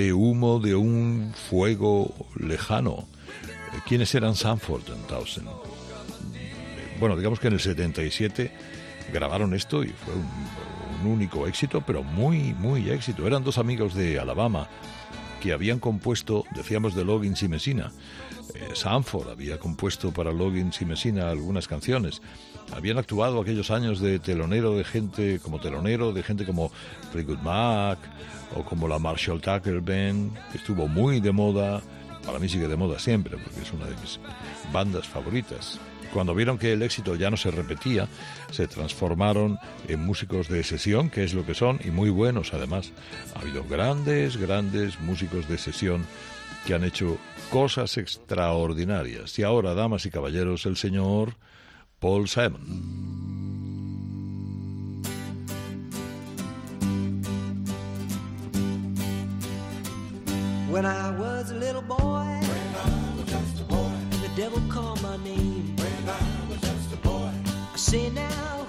Este 0.01 0.15
humo 0.15 0.61
de 0.61 0.75
un 0.75 1.35
fuego 1.51 2.15
lejano. 2.35 3.07
Eh, 3.45 3.81
¿Quiénes 3.87 4.15
eran 4.15 4.35
Sanford 4.35 4.91
and 4.91 5.07
Townsend? 5.07 5.47
Eh, 5.47 6.97
bueno, 6.99 7.19
digamos 7.19 7.39
que 7.39 7.49
en 7.49 7.53
el 7.53 7.61
77 7.61 8.51
grabaron 9.13 9.53
esto 9.53 9.85
y 9.85 9.89
fue 9.89 10.15
un, 10.15 11.13
único 11.13 11.47
éxito, 11.47 11.83
pero 11.87 12.03
muy, 12.03 12.55
muy 12.55 12.89
éxito. 12.89 13.27
Eran 13.27 13.45
dos 13.45 13.59
amigos 13.59 13.95
de 13.95 14.19
Alabama, 14.19 14.69
que 15.39 15.53
habían 15.53 15.79
compuesto, 15.79 16.47
decíamos 16.55 16.95
de 16.95 17.05
Loggins 17.05 17.43
y 17.43 17.49
Messina. 17.49 17.93
Eh, 18.55 18.71
Sanford 18.73 19.29
había 19.29 19.59
compuesto 19.59 20.13
para 20.13 20.33
Loggins 20.33 20.81
y 20.81 20.87
Messina 20.87 21.29
algunas 21.29 21.69
canciones. 21.69 22.23
Habían 22.73 22.97
actuado 22.97 23.39
aquellos 23.39 23.71
años 23.71 24.01
de 24.01 24.19
telonero 24.19 24.75
de 24.77 24.85
gente 24.85 25.41
como 25.41 25.61
telonero, 25.61 26.15
de 26.15 26.23
gente 26.23 26.47
como 26.47 26.71
Fleetwood 27.13 27.41
Mac, 27.41 27.99
o 28.55 28.65
como 28.65 28.89
la 28.89 28.99
Marshall 28.99 29.41
Tucker 29.41 29.81
Band, 29.81 30.35
que 30.51 30.59
estuvo 30.59 30.89
muy 30.89 31.21
de 31.21 31.33
moda, 31.33 31.83
para 32.25 32.39
mí 32.39 32.49
sigue 32.49 32.69
de 32.69 32.77
moda 32.77 32.99
siempre, 32.99 33.37
porque 33.37 33.61
es 33.61 33.73
una 33.73 33.87
de 33.87 33.97
mis 33.97 34.21
bandas 34.73 35.07
favoritas. 35.07 35.79
Cuando 36.13 36.35
vieron 36.35 36.59
que 36.59 36.73
el 36.73 36.83
éxito 36.83 37.15
ya 37.15 37.31
no 37.31 37.37
se 37.37 37.53
repetía, 37.53 38.09
se 38.51 38.67
transformaron 38.67 39.59
en 39.87 40.05
músicos 40.05 40.49
de 40.49 40.65
sesión, 40.65 41.09
que 41.09 41.23
es 41.23 41.35
lo 41.35 41.47
que 41.47 41.55
son, 41.55 41.79
y 41.85 41.91
muy 41.91 42.11
buenos 42.11 42.53
además. 42.53 42.93
Ha 43.35 43.41
habido 43.41 43.65
grandes, 43.65 44.37
grandes 44.37 44.99
músicos 45.01 45.49
de 45.49 45.57
sesión 45.57 46.05
que 46.67 46.75
han 46.75 46.85
hecho 46.85 47.17
cosas 47.51 47.97
extraordinarias. 47.97 49.39
Y 49.39 49.45
ahora, 49.45 49.75
damas 49.75 50.05
y 50.05 50.11
caballeros, 50.11 50.67
el 50.67 50.77
señor 50.77 51.37
Paul 52.01 52.29
Simon. 52.29 53.60
When 60.71 60.87
I 60.87 61.11
was 61.19 61.51
a 61.51 61.55
little 61.57 61.83
boy, 61.83 61.97
when 61.99 62.75
I 62.77 63.17
was 63.17 63.29
just 63.29 63.61
a 63.61 63.65
boy, 63.65 63.91
the 64.23 64.31
devil 64.37 64.63
called 64.69 65.03
my 65.03 65.17
name. 65.17 65.75
When 65.75 66.09
I 66.09 66.49
was 66.49 66.61
just 66.61 66.93
a 66.93 66.97
boy, 66.99 67.33
I 67.75 67.77
say 67.77 68.09
now. 68.11 68.60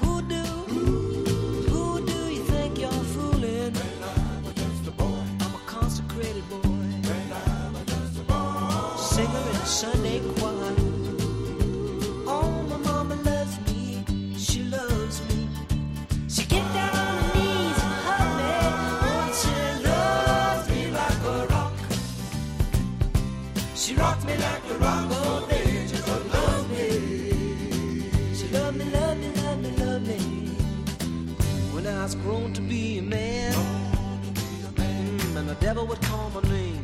never 35.81 35.89
would 35.89 36.01
call 36.01 36.29
my 36.29 36.41
name. 36.49 36.83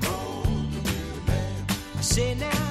I 1.97 2.01
say 2.01 2.35
now. 2.35 2.66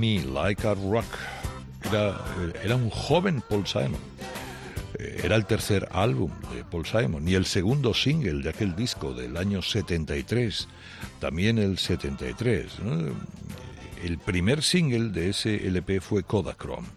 Me 0.00 0.18
Like 0.24 0.66
a 0.66 0.72
Rock. 0.72 1.04
Era, 1.84 2.18
era 2.64 2.74
un 2.74 2.88
joven 2.88 3.42
Paul 3.46 3.66
Simon. 3.66 4.00
Eh, 4.98 5.20
Era 5.24 5.36
el 5.36 5.44
tercer 5.44 5.86
álbum 5.92 6.30
de 6.54 6.64
Paul 6.64 6.86
Simon 6.86 7.28
y 7.28 7.34
el 7.34 7.44
segundo 7.44 7.92
single 7.92 8.42
de 8.42 8.48
aquel 8.48 8.74
disco 8.74 9.12
del 9.12 9.36
año 9.36 9.60
73, 9.60 10.68
también 11.20 11.58
el 11.58 11.76
73. 11.76 12.78
¿no? 12.80 13.14
El 14.02 14.16
primer 14.16 14.62
single 14.62 15.10
de 15.10 15.28
ese 15.28 15.66
LP 15.66 16.00
fue 16.00 16.22
Kodachrome. 16.22 16.88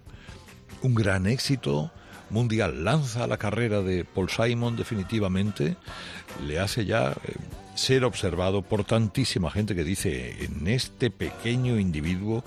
Un 0.82 0.96
gran 0.96 1.28
éxito 1.28 1.92
mundial. 2.30 2.86
Lanza 2.86 3.28
la 3.28 3.38
carrera 3.38 3.82
de 3.82 4.06
Paul 4.06 4.30
Simon 4.30 4.78
definitivamente. 4.78 5.76
Le 6.48 6.58
hace 6.60 6.86
ya 6.86 7.12
eh, 7.12 7.36
ser 7.76 8.04
observado 8.06 8.62
por 8.62 8.84
tantísima 8.84 9.50
gente 9.52 9.76
que 9.76 9.84
dice 9.84 10.44
en 10.44 10.68
este 10.68 11.10
pequeño 11.10 11.80
individuo 11.80 12.44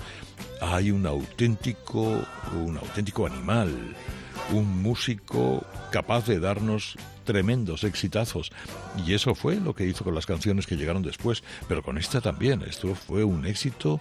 hay 0.60 0.90
un 0.90 1.06
auténtico, 1.06 2.24
un 2.64 2.76
auténtico 2.78 3.26
animal, 3.26 3.70
un 4.52 4.82
músico 4.82 5.64
capaz 5.90 6.26
de 6.26 6.40
darnos 6.40 6.96
tremendos 7.24 7.84
exitazos. 7.84 8.52
Y 9.04 9.14
eso 9.14 9.34
fue 9.34 9.56
lo 9.56 9.74
que 9.74 9.86
hizo 9.86 10.04
con 10.04 10.14
las 10.14 10.26
canciones 10.26 10.66
que 10.66 10.76
llegaron 10.76 11.02
después, 11.02 11.42
pero 11.68 11.82
con 11.82 11.98
esta 11.98 12.20
también. 12.20 12.62
Esto 12.62 12.94
fue 12.94 13.24
un 13.24 13.46
éxito 13.46 14.00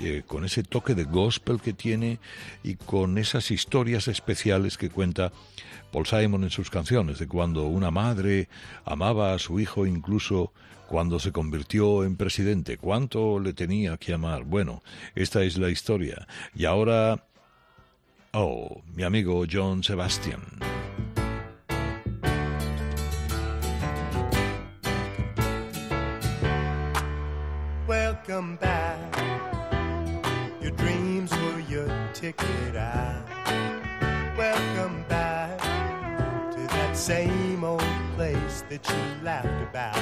eh, 0.00 0.22
con 0.26 0.44
ese 0.44 0.62
toque 0.62 0.94
de 0.94 1.04
gospel 1.04 1.60
que 1.60 1.72
tiene 1.72 2.18
y 2.62 2.76
con 2.76 3.18
esas 3.18 3.50
historias 3.50 4.08
especiales 4.08 4.78
que 4.78 4.88
cuenta 4.88 5.32
Paul 5.92 6.06
Simon 6.06 6.44
en 6.44 6.50
sus 6.50 6.70
canciones, 6.70 7.18
de 7.18 7.28
cuando 7.28 7.66
una 7.66 7.90
madre 7.90 8.48
amaba 8.84 9.34
a 9.34 9.38
su 9.38 9.60
hijo 9.60 9.86
incluso 9.86 10.52
cuando 10.88 11.18
se 11.18 11.32
convirtió 11.32 12.04
en 12.04 12.16
presidente. 12.16 12.78
¿Cuánto 12.78 13.38
le 13.38 13.52
tenía 13.52 13.96
que 13.98 14.14
amar? 14.14 14.44
Bueno, 14.44 14.82
esta 15.14 15.42
es 15.42 15.58
la 15.58 15.68
historia. 15.68 16.26
Y 16.54 16.64
ahora... 16.64 17.24
Oh, 18.34 18.80
mi 18.96 19.02
amigo 19.02 19.44
John 19.44 19.82
Sebastian. 19.82 20.40
Welcome 27.86 28.56
back. 28.56 28.96
Your 30.62 30.70
dreams 30.70 31.30
were 31.30 31.60
your 31.68 31.90
ticket 32.14 32.74
out. 32.74 33.22
Welcome 34.38 35.04
back 35.10 35.58
to 36.52 36.60
that 36.68 36.96
same 36.96 37.62
old 37.62 37.84
place 38.16 38.64
that 38.70 38.88
you 38.88 39.22
laughed 39.22 39.62
about. 39.68 40.00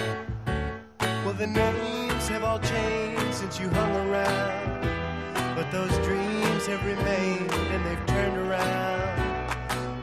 Well, 1.24 1.34
the 1.34 1.48
names 1.48 2.28
have 2.28 2.44
all 2.44 2.60
changed 2.60 3.34
since 3.34 3.58
you 3.58 3.68
hung 3.70 4.08
around, 4.08 4.79
but 5.60 5.70
those 5.72 5.94
dreams 6.06 6.66
have 6.66 6.82
remained 6.86 7.52
and 7.52 7.84
they've 7.84 8.06
turned 8.06 8.38
around. 8.38 9.18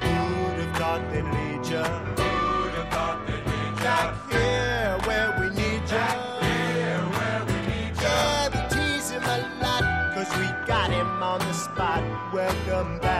Who'd 0.03 0.59
have 0.59 0.77
thought 0.77 1.01
they'd 1.11 1.23
lead 1.23 1.65
you? 1.65 1.83
Who'd 2.21 2.75
have 2.75 2.93
thought 2.93 3.25
they'd 3.25 3.43
lead 3.51 3.71
you? 3.71 3.83
Back 3.83 4.31
here 4.31 4.97
where 5.07 5.35
we 5.39 5.49
need 5.55 5.81
you. 5.81 5.97
Back 5.97 6.43
here 6.43 7.01
where 7.17 7.43
we 7.49 7.57
need 7.71 7.95
you. 7.97 8.03
Yeah, 8.03 8.49
we 8.53 8.59
tease 8.69 9.09
him 9.09 9.23
a 9.23 9.37
lot, 9.63 9.83
cause 10.13 10.29
we 10.37 10.45
got 10.67 10.91
him 10.91 11.23
on 11.23 11.39
the 11.39 11.53
spot. 11.53 12.03
Welcome 12.31 12.99
back. 12.99 13.16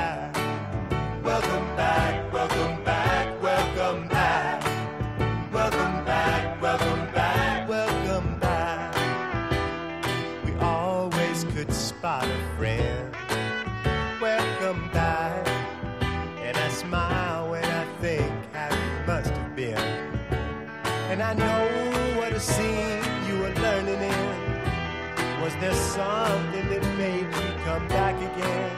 There 25.59 25.73
something 25.73 26.69
that 26.69 26.97
made 26.97 27.25
you 27.25 27.63
come 27.65 27.87
back 27.87 28.15
again? 28.15 28.71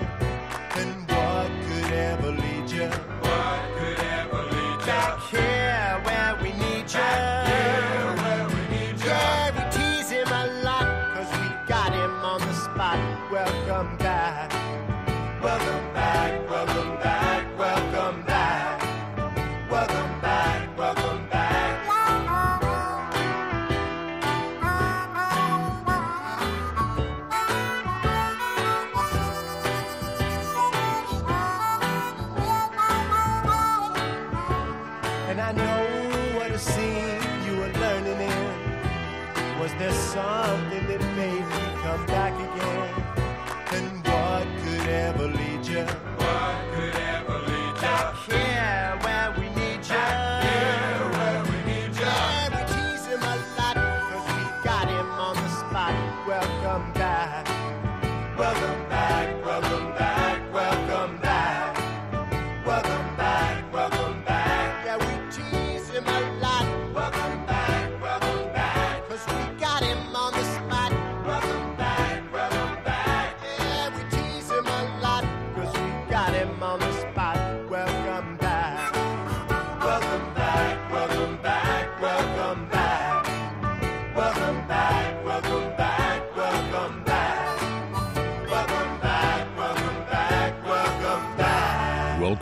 And 0.75 1.11
what 1.11 1.51
could 1.67 1.91
ever 1.91 2.31
lead 2.31 2.71
you? 2.71 3.28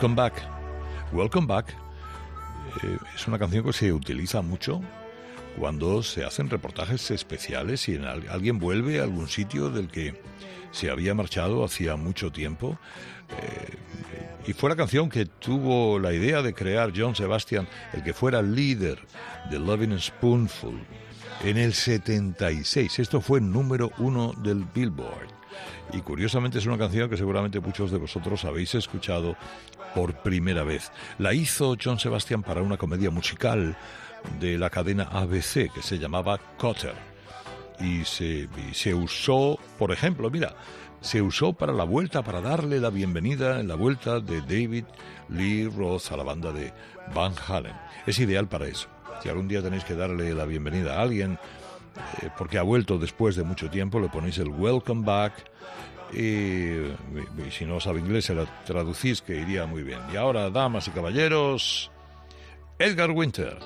Welcome 0.00 0.14
Back. 0.14 0.34
Welcome 1.12 1.46
Back 1.48 1.74
eh, 2.84 2.96
es 3.16 3.26
una 3.26 3.36
canción 3.38 3.64
que 3.64 3.72
se 3.72 3.92
utiliza 3.92 4.42
mucho 4.42 4.80
cuando 5.58 6.02
se 6.04 6.24
hacen 6.24 6.48
reportajes 6.50 7.10
especiales 7.10 7.88
y 7.88 7.96
en 7.96 8.04
al- 8.04 8.28
alguien 8.28 8.60
vuelve 8.60 9.00
a 9.00 9.02
algún 9.02 9.28
sitio 9.28 9.70
del 9.70 9.88
que 9.88 10.20
se 10.70 10.90
había 10.90 11.14
marchado 11.14 11.64
hacía 11.64 11.96
mucho 11.96 12.30
tiempo. 12.30 12.78
Eh, 13.30 13.76
y 14.46 14.52
fue 14.52 14.70
la 14.70 14.76
canción 14.76 15.08
que 15.08 15.26
tuvo 15.26 15.98
la 15.98 16.12
idea 16.12 16.42
de 16.42 16.54
crear 16.54 16.92
John 16.94 17.16
Sebastian, 17.16 17.66
el 17.92 18.04
que 18.04 18.12
fuera 18.14 18.40
líder 18.40 19.00
de 19.50 19.58
Loving 19.58 19.98
Spoonful, 19.98 20.78
en 21.42 21.56
el 21.56 21.74
76. 21.74 23.00
Esto 23.00 23.20
fue 23.20 23.40
número 23.40 23.90
uno 23.98 24.32
del 24.44 24.64
Billboard. 24.64 25.37
Y 25.92 26.00
curiosamente 26.00 26.58
es 26.58 26.66
una 26.66 26.78
canción 26.78 27.08
que 27.08 27.16
seguramente 27.16 27.60
muchos 27.60 27.90
de 27.90 27.98
vosotros 27.98 28.44
habéis 28.44 28.74
escuchado 28.74 29.36
por 29.94 30.14
primera 30.22 30.62
vez. 30.62 30.92
La 31.18 31.32
hizo 31.32 31.76
John 31.82 31.98
Sebastian 31.98 32.42
para 32.42 32.62
una 32.62 32.76
comedia 32.76 33.10
musical 33.10 33.76
de 34.40 34.58
la 34.58 34.70
cadena 34.70 35.04
ABC 35.04 35.72
que 35.72 35.82
se 35.82 35.98
llamaba 35.98 36.38
Cotter. 36.56 36.94
Y 37.80 38.04
se, 38.04 38.48
se 38.72 38.92
usó, 38.92 39.58
por 39.78 39.92
ejemplo, 39.92 40.30
mira, 40.30 40.54
se 41.00 41.22
usó 41.22 41.52
para 41.52 41.72
la 41.72 41.84
vuelta, 41.84 42.22
para 42.22 42.40
darle 42.40 42.80
la 42.80 42.90
bienvenida 42.90 43.60
en 43.60 43.68
la 43.68 43.76
vuelta 43.76 44.20
de 44.20 44.40
David 44.40 44.84
Lee 45.28 45.68
Roth 45.68 46.10
a 46.10 46.16
la 46.16 46.24
banda 46.24 46.52
de 46.52 46.72
Van 47.14 47.34
Halen. 47.46 47.74
Es 48.06 48.18
ideal 48.18 48.48
para 48.48 48.66
eso. 48.66 48.88
Si 49.22 49.28
algún 49.28 49.48
día 49.48 49.62
tenéis 49.62 49.84
que 49.84 49.94
darle 49.94 50.34
la 50.34 50.44
bienvenida 50.44 50.96
a 50.96 51.02
alguien, 51.02 51.38
eh, 52.22 52.30
porque 52.36 52.58
ha 52.58 52.62
vuelto 52.62 52.98
después 52.98 53.36
de 53.36 53.44
mucho 53.44 53.70
tiempo, 53.70 54.00
le 54.00 54.08
ponéis 54.08 54.38
el 54.38 54.48
Welcome 54.48 55.04
Back 55.04 55.32
y, 56.12 56.18
y 56.18 57.50
si 57.50 57.64
no 57.64 57.80
sabe 57.80 58.00
inglés 58.00 58.26
se 58.26 58.34
la 58.34 58.46
traducís 58.64 59.20
que 59.20 59.36
iría 59.36 59.66
muy 59.66 59.82
bien. 59.82 60.00
Y 60.12 60.16
ahora, 60.16 60.50
damas 60.50 60.88
y 60.88 60.90
caballeros, 60.90 61.90
Edgar 62.78 63.10
Winter. 63.10 63.58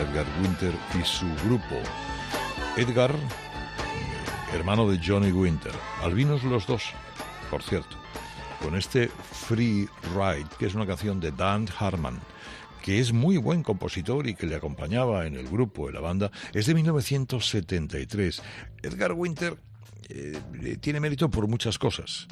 Edgar 0.00 0.26
Winter 0.42 0.72
y 0.98 1.04
su 1.04 1.26
grupo. 1.44 1.76
Edgar, 2.76 3.14
hermano 4.54 4.90
de 4.90 4.98
Johnny 5.04 5.30
Winter. 5.30 5.72
Albinos 6.02 6.42
los 6.44 6.66
dos, 6.66 6.84
por 7.50 7.62
cierto. 7.62 7.96
Con 8.62 8.76
este 8.76 9.08
Free 9.08 9.88
Ride, 10.14 10.46
que 10.58 10.66
es 10.66 10.74
una 10.74 10.86
canción 10.86 11.20
de 11.20 11.32
Dan 11.32 11.66
Harman, 11.78 12.18
que 12.82 12.98
es 12.98 13.12
muy 13.12 13.36
buen 13.36 13.62
compositor 13.62 14.26
y 14.26 14.34
que 14.34 14.46
le 14.46 14.56
acompañaba 14.56 15.26
en 15.26 15.36
el 15.36 15.48
grupo, 15.48 15.88
en 15.88 15.94
la 15.94 16.00
banda, 16.00 16.30
es 16.54 16.64
de 16.64 16.74
1973. 16.74 18.42
Edgar 18.82 19.12
Winter 19.12 19.58
eh, 20.08 20.78
tiene 20.80 21.00
mérito 21.00 21.30
por 21.30 21.46
muchas 21.46 21.78
cosas, 21.78 22.26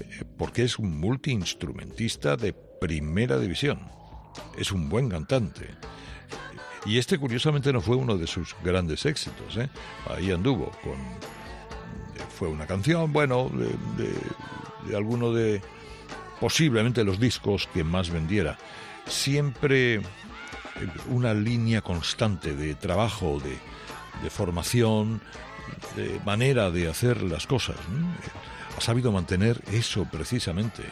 eh, 0.00 0.24
porque 0.36 0.64
es 0.64 0.80
un 0.80 0.98
multiinstrumentista 0.98 2.36
de 2.36 2.52
primera 2.52 3.38
división. 3.38 3.78
Es 4.58 4.72
un 4.72 4.88
buen 4.88 5.08
cantante. 5.08 5.68
Y 6.86 6.98
este 6.98 7.18
curiosamente 7.18 7.72
no 7.72 7.80
fue 7.80 7.96
uno 7.96 8.16
de 8.18 8.26
sus 8.26 8.54
grandes 8.62 9.06
éxitos. 9.06 9.56
¿eh? 9.56 9.68
Ahí 10.14 10.30
anduvo 10.30 10.70
con... 10.82 10.92
eh, 10.92 12.24
Fue 12.38 12.48
una 12.48 12.66
canción, 12.66 13.12
bueno, 13.12 13.50
de, 13.52 14.02
de- 14.04 14.18
de 14.88 14.96
alguno 14.96 15.32
de 15.32 15.62
posiblemente 16.40 17.04
los 17.04 17.18
discos 17.18 17.66
que 17.72 17.82
más 17.84 18.10
vendiera. 18.10 18.58
Siempre 19.06 19.94
eh, 19.94 20.02
una 21.08 21.32
línea 21.32 21.80
constante 21.80 22.54
de 22.54 22.74
trabajo, 22.74 23.40
de, 23.42 23.56
de 24.22 24.28
formación, 24.30 25.22
de 25.96 26.20
manera 26.26 26.70
de 26.70 26.88
hacer 26.90 27.22
las 27.22 27.46
cosas. 27.46 27.76
Ha 28.76 28.80
sabido 28.82 29.10
mantener 29.10 29.62
eso 29.72 30.04
precisamente. 30.10 30.82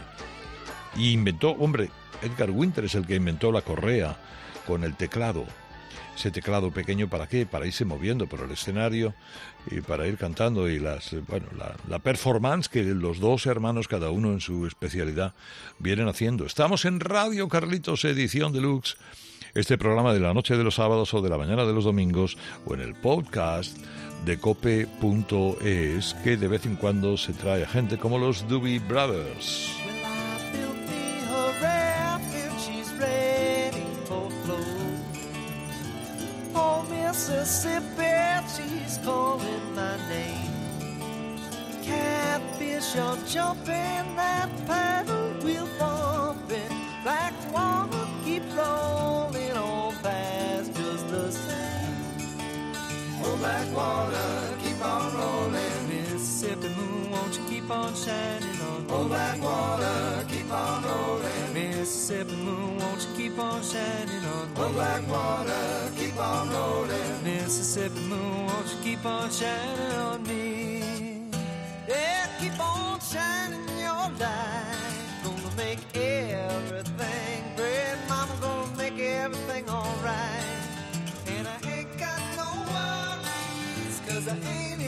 Y 0.97 1.11
inventó, 1.13 1.51
hombre, 1.51 1.91
Edgar 2.23 2.51
Winter 2.51 2.85
es 2.87 2.95
el 2.95 3.07
que 3.07 3.17
inventó 3.17 3.53
la 3.53 3.61
correa 3.61 4.17
con 4.67 4.85
el 4.85 4.95
teclado. 4.97 5.45
Ese 6.17 6.31
teclado 6.31 6.71
pequeño 6.71 7.09
para 7.09 7.27
qué, 7.27 7.47
para 7.47 7.67
irse 7.67 7.85
moviendo 7.85 8.27
por 8.27 8.41
el 8.41 8.51
escenario 8.51 9.15
y 9.71 9.81
para 9.81 10.07
ir 10.07 10.17
cantando 10.17 10.69
y 10.69 10.79
las, 10.79 11.15
bueno, 11.27 11.47
la, 11.57 11.75
la 11.89 11.99
performance 11.99 12.69
que 12.69 12.83
los 12.83 13.21
dos 13.21 13.47
hermanos, 13.47 13.89
cada 13.89 14.11
uno 14.11 14.33
en 14.33 14.41
su 14.41 14.67
especialidad, 14.67 15.35
vienen 15.79 16.09
haciendo. 16.09 16.47
Estamos 16.47 16.85
en 16.85 17.01
Radio 17.01 17.49
Carlitos, 17.49 18.05
edición 18.05 18.53
deluxe 18.53 18.97
este 19.55 19.77
programa 19.77 20.15
de 20.15 20.21
la 20.21 20.33
noche 20.33 20.57
de 20.57 20.65
los 20.65 20.77
sábados 20.77 21.13
o 21.13 21.21
de 21.21 21.29
la 21.29 21.37
mañana 21.37 21.67
de 21.67 21.73
los 21.73 21.85
domingos 21.85 22.39
o 22.65 22.75
en 22.75 22.81
el 22.81 22.95
podcast 22.95 23.77
de 24.25 24.39
cope.es 24.39 26.15
que 26.25 26.37
de 26.37 26.49
vez 26.49 26.65
en 26.65 26.77
cuando 26.77 27.17
se 27.17 27.33
trae 27.33 27.65
a 27.65 27.69
gente 27.69 27.99
como 27.99 28.19
los 28.19 28.49
Doobie 28.49 28.79
Brothers. 28.79 29.82
Mississippi, 37.13 38.09
she's 38.57 38.97
calling 39.05 39.75
my 39.75 39.99
name. 40.09 40.51
Catfish 41.83 42.97
are 42.97 43.19
jumping, 43.27 44.17
that 44.17 44.49
paddle 44.67 45.35
wheel 45.45 45.69
bumping. 45.79 46.75
Black 47.03 47.35
water 47.53 48.07
keep 48.25 48.43
rolling 48.57 49.53
on 49.53 49.95
past 49.97 50.75
just 50.75 51.09
the 51.11 51.31
same. 51.31 52.73
Oh, 53.23 53.37
black 53.37 53.69
water, 53.77 54.57
keep 54.65 54.83
on 54.83 55.15
rolling. 55.15 55.89
Mississippi 55.89 56.75
moon, 56.75 57.11
won't 57.11 57.37
you 57.37 57.45
keep 57.47 57.71
on 57.71 57.95
shining 57.95 58.59
on 58.63 58.87
me? 58.87 58.89
Oh, 58.91 59.05
black 59.07 59.39
water, 59.43 60.25
keep 60.31 60.51
on 60.51 60.83
rolling. 60.83 61.53
Mississippi 61.53 62.37
moon, 62.37 62.82
keep 63.33 63.43
on 63.43 63.63
shining 63.63 64.25
on 64.25 64.49
me? 64.49 64.55
Oh, 64.59 64.73
black 64.73 65.09
water, 65.09 65.91
keep 65.97 66.17
on 66.19 66.51
rolling. 66.51 67.25
Mississippi 67.25 68.01
moon, 68.01 68.47
won't 68.47 68.67
you 68.69 68.79
keep 68.83 69.07
on 69.07 69.31
shining 69.31 69.93
on 69.93 70.23
me? 70.25 71.31
Yeah, 71.89 72.27
keep 72.41 72.59
on 72.61 73.01
shining 73.01 73.79
your 73.79 74.09
light. 74.21 74.77
Gonna 75.25 75.57
make 75.57 75.79
everything 75.95 77.45
great. 77.57 77.97
Mama 78.09 78.33
gonna 78.41 78.77
make 78.77 78.99
everything 78.99 79.69
alright. 79.69 80.45
And 81.29 81.49
I 81.49 81.57
ain't 81.75 81.99
got 81.99 82.21
no 82.37 82.49
worries, 82.75 84.01
cause 84.07 84.29
I 84.29 84.37
ain't 84.37 84.82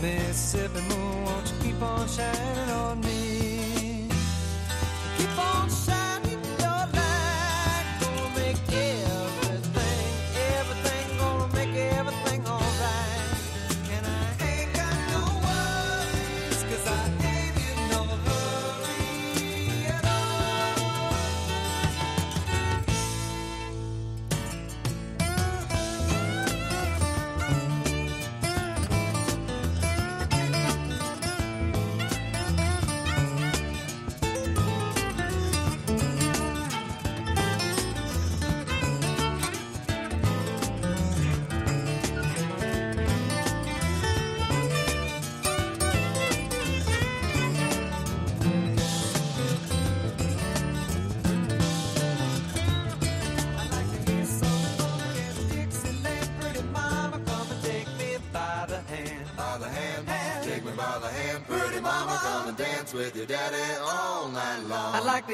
Mississippi 0.00 0.80
moon, 0.88 1.24
won't 1.24 1.46
you 1.48 1.72
keep 1.72 1.82
on 1.82 2.06
shining 2.06 2.70
on 2.70 3.00
me? 3.00 3.17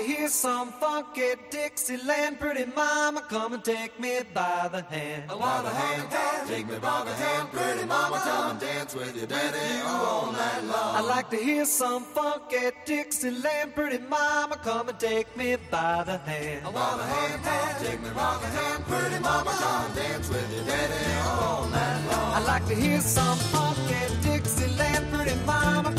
Hear 0.04 0.28
some 0.28 0.72
funky 0.72 1.32
Dixieland, 1.50 2.38
pretty 2.38 2.66
mama, 2.66 3.22
come 3.28 3.54
and 3.54 3.64
take 3.64 3.98
me 3.98 4.20
by 4.32 4.68
the 4.70 4.82
hand. 4.82 5.28
By 5.28 5.62
the 5.62 5.70
hand, 5.70 6.48
take 6.48 6.66
me 6.68 6.78
by 6.78 7.04
the 7.04 7.14
hand, 7.14 7.50
pretty 7.50 7.86
mama, 7.86 8.20
come 8.22 8.50
and 8.52 8.60
dance 8.60 8.94
with 8.94 9.16
your 9.16 9.26
daddy 9.26 9.82
all 9.86 10.32
night 10.32 10.64
long. 10.64 10.96
I 10.96 11.00
like 11.00 11.30
to 11.30 11.36
hear 11.36 11.64
some 11.64 12.04
funky 12.04 12.70
Dixieland, 12.84 13.74
pretty 13.74 13.98
mama, 13.98 14.56
come 14.62 14.88
and 14.88 14.98
take 15.00 15.34
me 15.36 15.56
by 15.70 16.04
the 16.04 16.18
hand. 16.18 16.64
By 16.64 16.70
the 16.70 17.04
hand, 17.04 17.84
take 17.84 18.02
me 18.02 18.10
by 18.10 18.38
the 18.40 18.46
hand, 18.46 18.84
pretty 18.86 19.18
mama, 19.22 19.50
come 19.50 19.86
and 19.86 19.94
dance 19.94 20.28
with 20.28 20.54
your 20.54 20.64
daddy 20.64 21.12
all 21.38 21.66
night 21.68 22.06
long. 22.10 22.34
I 22.34 22.44
like 22.46 22.66
to 22.66 22.74
hear 22.74 23.00
some 23.00 23.38
funky 23.52 23.94
Dixieland, 24.22 25.12
pretty 25.12 25.36
mama, 25.46 25.90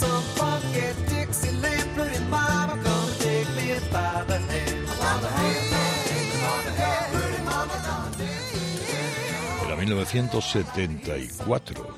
some 0.00 0.22
funky 0.36 0.86
Dixieland, 1.08 1.88
pretty 1.94 2.20
mama, 2.30 2.74
come 2.84 3.08
and 3.08 3.18
take 3.20 3.48
me 3.56 3.66
by 3.92 4.24
the 4.26 4.38
hand. 4.38 4.86
By 4.86 5.14
the 5.22 5.28
hand, 5.38 5.62
take 6.08 6.28
me 6.32 6.38
by 6.44 6.58
the 6.66 6.72
hand, 6.80 7.06
pretty 7.14 7.40
mama, 7.44 7.76
come 7.86 8.04
and 8.06 8.16
dance 8.18 8.48
with 8.52 8.70
your 8.78 8.86
daddy. 8.86 9.66
Era 9.66 9.76
1974. 9.76 11.96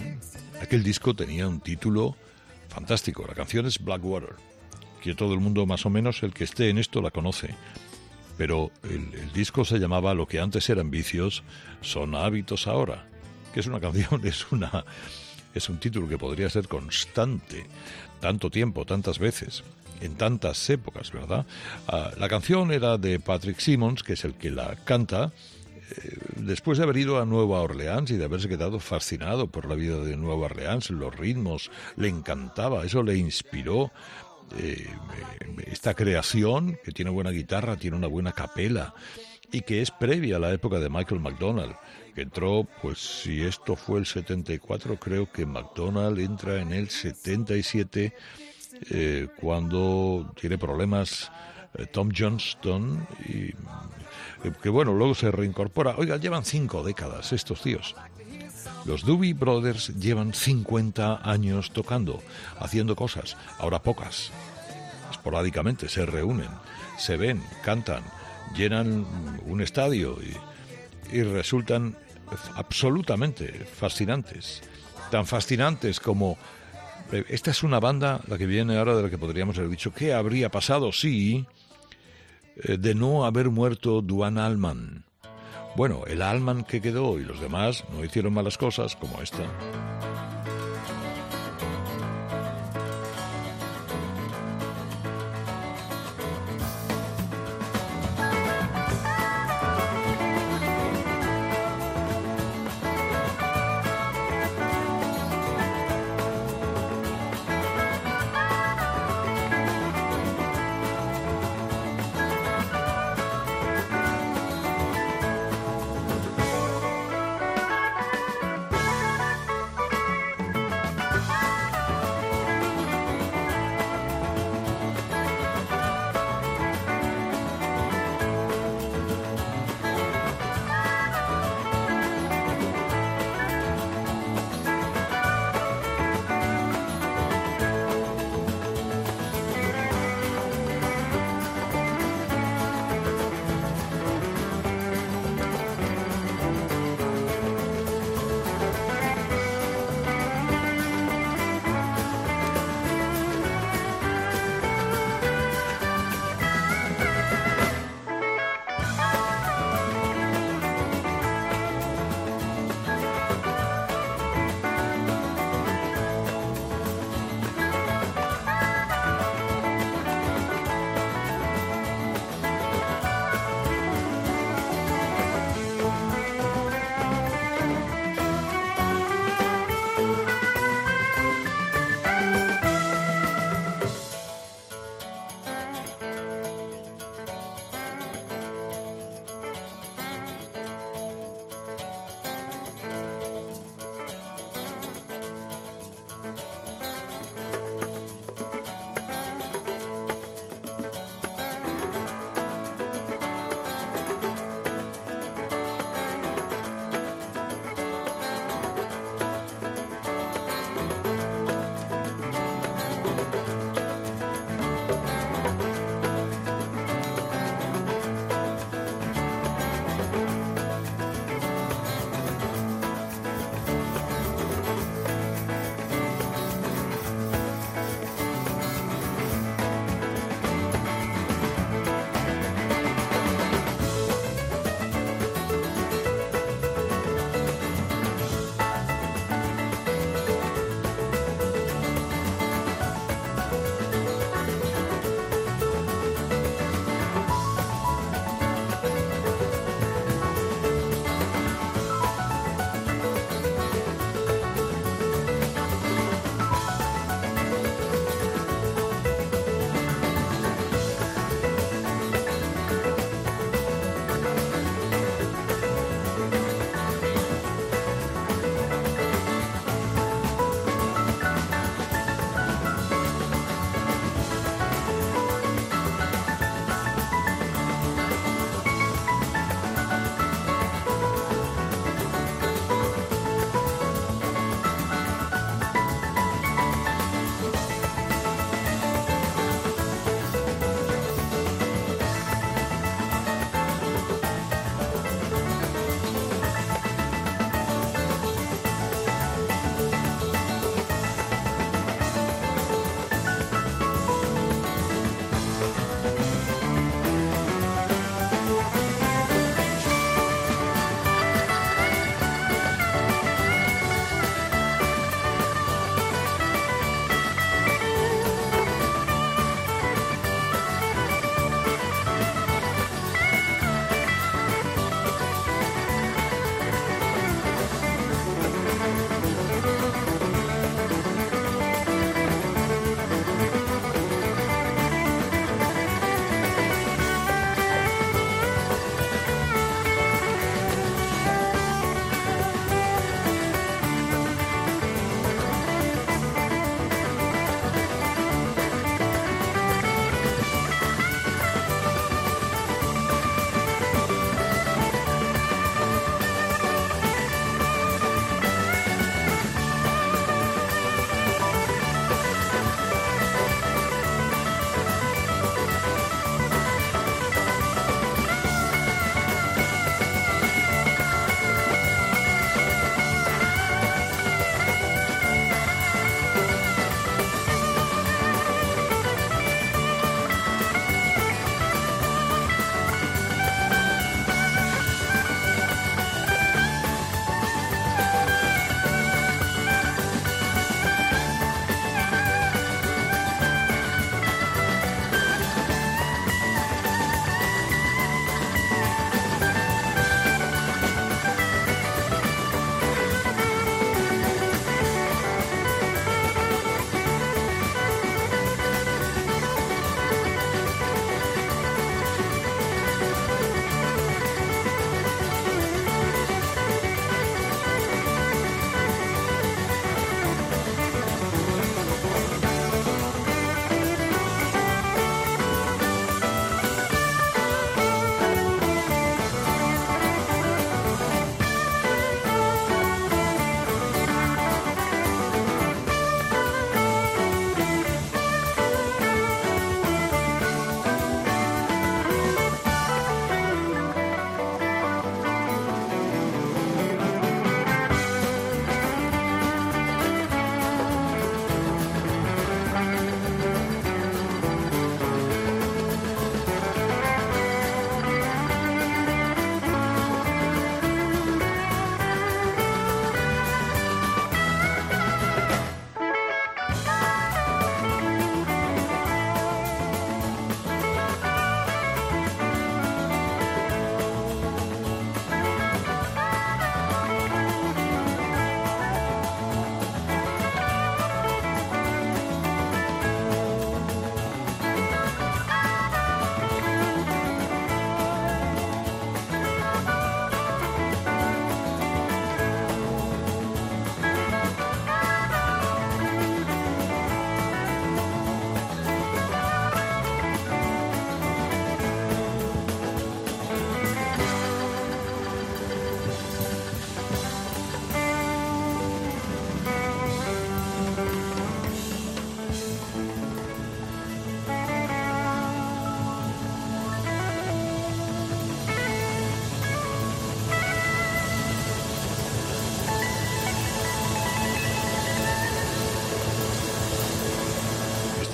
Eh, 0.00 0.18
Aquel 0.62 0.82
disco 0.82 1.14
tenía 1.14 1.48
un 1.48 1.60
título 1.60 2.14
fantástico. 2.68 3.24
La 3.26 3.34
canción 3.34 3.66
es 3.66 3.78
Blackwater, 3.82 4.34
que 5.02 5.14
todo 5.14 5.32
el 5.34 5.40
mundo 5.40 5.64
más 5.66 5.86
o 5.86 5.90
menos 5.90 6.22
el 6.22 6.32
que 6.34 6.44
esté 6.44 6.68
en 6.68 6.78
esto 6.78 7.00
la 7.00 7.10
conoce. 7.10 7.54
Pero 8.36 8.70
el, 8.84 9.12
el 9.14 9.32
disco 9.32 9.64
se 9.64 9.78
llamaba 9.78 10.14
Lo 10.14 10.26
que 10.26 10.40
antes 10.40 10.68
eran 10.70 10.90
vicios 10.90 11.42
son 11.80 12.14
hábitos 12.14 12.66
ahora, 12.66 13.06
que 13.52 13.60
es 13.60 13.66
una 13.66 13.80
canción, 13.80 14.20
es 14.26 14.50
una 14.52 14.84
es 15.54 15.68
un 15.68 15.78
título 15.78 16.08
que 16.08 16.18
podría 16.18 16.50
ser 16.50 16.68
constante, 16.68 17.66
tanto 18.20 18.50
tiempo, 18.50 18.84
tantas 18.84 19.18
veces, 19.18 19.64
en 20.00 20.16
tantas 20.16 20.68
épocas, 20.70 21.12
¿verdad? 21.12 21.46
Ah, 21.88 22.10
la 22.18 22.28
canción 22.28 22.72
era 22.72 22.98
de 22.98 23.20
Patrick 23.20 23.58
Simmons, 23.58 24.02
que 24.02 24.14
es 24.14 24.24
el 24.24 24.34
que 24.34 24.50
la 24.50 24.76
canta, 24.84 25.32
eh, 25.90 26.18
después 26.36 26.78
de 26.78 26.84
haber 26.84 26.96
ido 26.96 27.20
a 27.20 27.26
Nueva 27.26 27.60
Orleans 27.60 28.10
y 28.10 28.16
de 28.16 28.24
haberse 28.24 28.48
quedado 28.48 28.80
fascinado 28.80 29.48
por 29.48 29.68
la 29.68 29.74
vida 29.74 29.98
de 29.98 30.16
Nueva 30.16 30.46
Orleans, 30.46 30.90
los 30.90 31.14
ritmos, 31.14 31.70
le 31.96 32.08
encantaba, 32.08 32.84
eso 32.84 33.02
le 33.02 33.16
inspiró 33.16 33.90
eh, 34.56 34.86
esta 35.66 35.94
creación, 35.94 36.78
que 36.84 36.92
tiene 36.92 37.10
buena 37.10 37.30
guitarra, 37.30 37.76
tiene 37.76 37.96
una 37.96 38.08
buena 38.08 38.32
capela 38.32 38.94
y 39.52 39.62
que 39.62 39.82
es 39.82 39.90
previa 39.90 40.36
a 40.36 40.38
la 40.40 40.52
época 40.52 40.78
de 40.78 40.88
Michael 40.88 41.20
McDonald, 41.20 41.74
que 42.14 42.22
entró, 42.22 42.66
pues 42.82 42.98
si 42.98 43.42
esto 43.42 43.76
fue 43.76 44.00
el 44.00 44.06
74, 44.06 44.96
creo 44.98 45.30
que 45.30 45.46
McDonald 45.46 46.18
entra 46.18 46.60
en 46.60 46.72
el 46.72 46.88
77 46.90 48.12
eh, 48.90 49.28
cuando 49.40 50.32
tiene 50.40 50.58
problemas 50.58 51.30
eh, 51.74 51.86
Tom 51.86 52.10
Johnston, 52.16 53.06
y 53.28 53.48
eh, 53.48 53.54
que 54.62 54.68
bueno, 54.68 54.92
luego 54.92 55.14
se 55.14 55.30
reincorpora. 55.30 55.94
Oiga, 55.96 56.16
llevan 56.16 56.44
cinco 56.44 56.82
décadas 56.82 57.32
estos 57.32 57.62
tíos. 57.62 57.94
Los 58.86 59.04
Doobie 59.04 59.34
Brothers 59.34 59.88
llevan 59.98 60.32
50 60.32 61.20
años 61.28 61.70
tocando, 61.70 62.22
haciendo 62.58 62.96
cosas, 62.96 63.36
ahora 63.58 63.82
pocas. 63.82 64.30
Esporádicamente 65.10 65.88
se 65.88 66.06
reúnen, 66.06 66.48
se 66.96 67.16
ven, 67.16 67.42
cantan, 67.62 68.02
llenan 68.56 69.06
un 69.46 69.60
estadio 69.60 70.16
y, 70.22 70.34
y 71.12 71.22
resultan 71.22 71.96
absolutamente 72.54 73.48
fascinantes. 73.64 74.62
Tan 75.10 75.26
fascinantes 75.26 75.98
como... 76.00 76.38
eh, 77.12 77.24
Esta 77.28 77.50
es 77.50 77.62
una 77.62 77.80
banda, 77.80 78.20
la 78.28 78.38
que 78.38 78.46
viene 78.46 78.78
ahora 78.78 78.96
de 78.96 79.02
la 79.02 79.10
que 79.10 79.18
podríamos 79.18 79.58
haber 79.58 79.70
dicho, 79.70 79.92
¿qué 79.92 80.14
habría 80.14 80.50
pasado 80.50 80.92
si 80.92 81.46
eh, 82.56 82.76
de 82.78 82.94
no 82.94 83.24
haber 83.24 83.50
muerto 83.50 84.00
Duan 84.02 84.38
Allman? 84.38 85.04
Bueno, 85.76 86.04
el 86.06 86.22
Allman 86.22 86.64
que 86.64 86.80
quedó 86.80 87.18
y 87.18 87.24
los 87.24 87.40
demás 87.40 87.84
no 87.92 88.04
hicieron 88.04 88.32
malas 88.32 88.58
cosas 88.58 88.96
como 88.96 89.20
esta. 89.22 89.44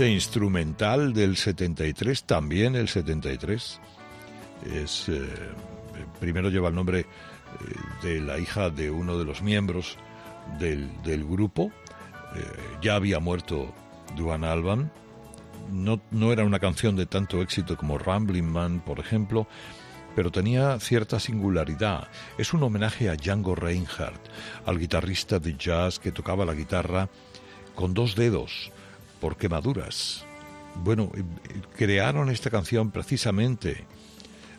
Instrumental 0.08 1.12
del 1.12 1.36
73, 1.36 2.24
también 2.24 2.76
el 2.76 2.88
73, 2.88 3.80
es, 4.74 5.08
eh, 5.08 5.28
primero 6.20 6.50
lleva 6.50 6.68
el 6.68 6.74
nombre 6.74 7.00
eh, 7.00 7.06
de 8.02 8.20
la 8.20 8.38
hija 8.38 8.70
de 8.70 8.90
uno 8.90 9.18
de 9.18 9.24
los 9.24 9.42
miembros 9.42 9.96
del, 10.58 10.90
del 11.02 11.24
grupo. 11.24 11.70
Eh, 12.34 12.42
ya 12.82 12.96
había 12.96 13.20
muerto 13.20 13.72
Duan 14.16 14.44
Alban. 14.44 14.90
No, 15.70 16.00
no 16.10 16.32
era 16.32 16.44
una 16.44 16.60
canción 16.60 16.96
de 16.96 17.06
tanto 17.06 17.42
éxito 17.42 17.76
como 17.76 17.98
Rambling 17.98 18.44
Man, 18.44 18.80
por 18.80 19.00
ejemplo, 19.00 19.48
pero 20.14 20.30
tenía 20.30 20.78
cierta 20.78 21.18
singularidad. 21.18 22.08
Es 22.38 22.52
un 22.52 22.62
homenaje 22.62 23.08
a 23.10 23.16
Django 23.16 23.54
Reinhardt, 23.54 24.20
al 24.64 24.78
guitarrista 24.78 25.38
de 25.38 25.56
jazz 25.56 25.98
que 25.98 26.12
tocaba 26.12 26.44
la 26.44 26.54
guitarra 26.54 27.08
con 27.74 27.94
dos 27.94 28.14
dedos 28.14 28.72
por 29.20 29.36
quemaduras. 29.36 30.24
Bueno, 30.82 31.10
eh, 31.14 31.22
crearon 31.76 32.30
esta 32.30 32.50
canción 32.50 32.90
precisamente 32.90 33.84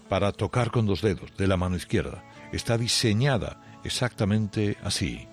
para 0.09 0.31
tocar 0.31 0.71
con 0.71 0.85
dos 0.85 1.01
dedos 1.01 1.35
de 1.37 1.47
la 1.47 1.57
mano 1.57 1.75
izquierda. 1.75 2.23
Está 2.51 2.77
diseñada 2.77 3.61
exactamente 3.83 4.77
así. 4.83 5.27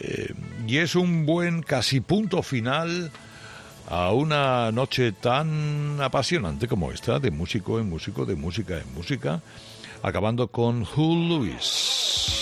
Eh, 0.00 0.32
y 0.66 0.78
es 0.78 0.94
un 0.94 1.26
buen 1.26 1.62
casi 1.62 2.00
punto 2.00 2.42
final 2.42 3.10
a 3.88 4.12
una 4.12 4.72
noche 4.72 5.12
tan 5.12 6.00
apasionante 6.00 6.68
como 6.68 6.90
esta, 6.90 7.18
de 7.18 7.30
músico 7.30 7.78
en 7.78 7.88
músico, 7.88 8.24
de 8.24 8.34
música 8.34 8.78
en 8.78 8.94
música, 8.94 9.42
acabando 10.02 10.48
con 10.48 10.86
Hull 10.96 11.28
Lewis. 11.28 12.33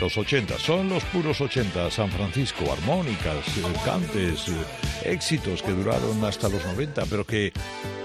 Los 0.00 0.18
80, 0.18 0.58
son 0.58 0.90
los 0.90 1.02
puros 1.04 1.40
80, 1.40 1.90
San 1.90 2.10
Francisco, 2.10 2.70
armónicas, 2.70 3.48
eh, 3.56 3.62
cantes, 3.84 4.48
eh, 4.48 5.10
éxitos 5.10 5.62
que 5.62 5.72
duraron 5.72 6.22
hasta 6.22 6.50
los 6.50 6.62
90, 6.64 7.06
pero 7.06 7.24
que 7.24 7.52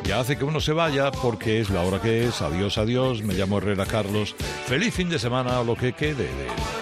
ya 0.05 0.21
hace 0.21 0.37
que 0.37 0.45
uno 0.45 0.61
se 0.61 0.71
vaya 0.71 1.11
porque 1.11 1.59
es 1.59 1.69
la 1.69 1.81
hora 1.81 2.01
que 2.01 2.27
es. 2.27 2.41
Adiós, 2.41 2.77
adiós, 2.77 3.21
me 3.23 3.33
llamo 3.33 3.57
Herrera 3.57 3.85
Carlos. 3.85 4.35
Feliz 4.67 4.93
fin 4.93 5.09
de 5.09 5.19
semana 5.19 5.59
o 5.59 5.65
lo 5.65 5.75
que 5.75 5.91
quede 5.91 6.23
de... 6.23 6.80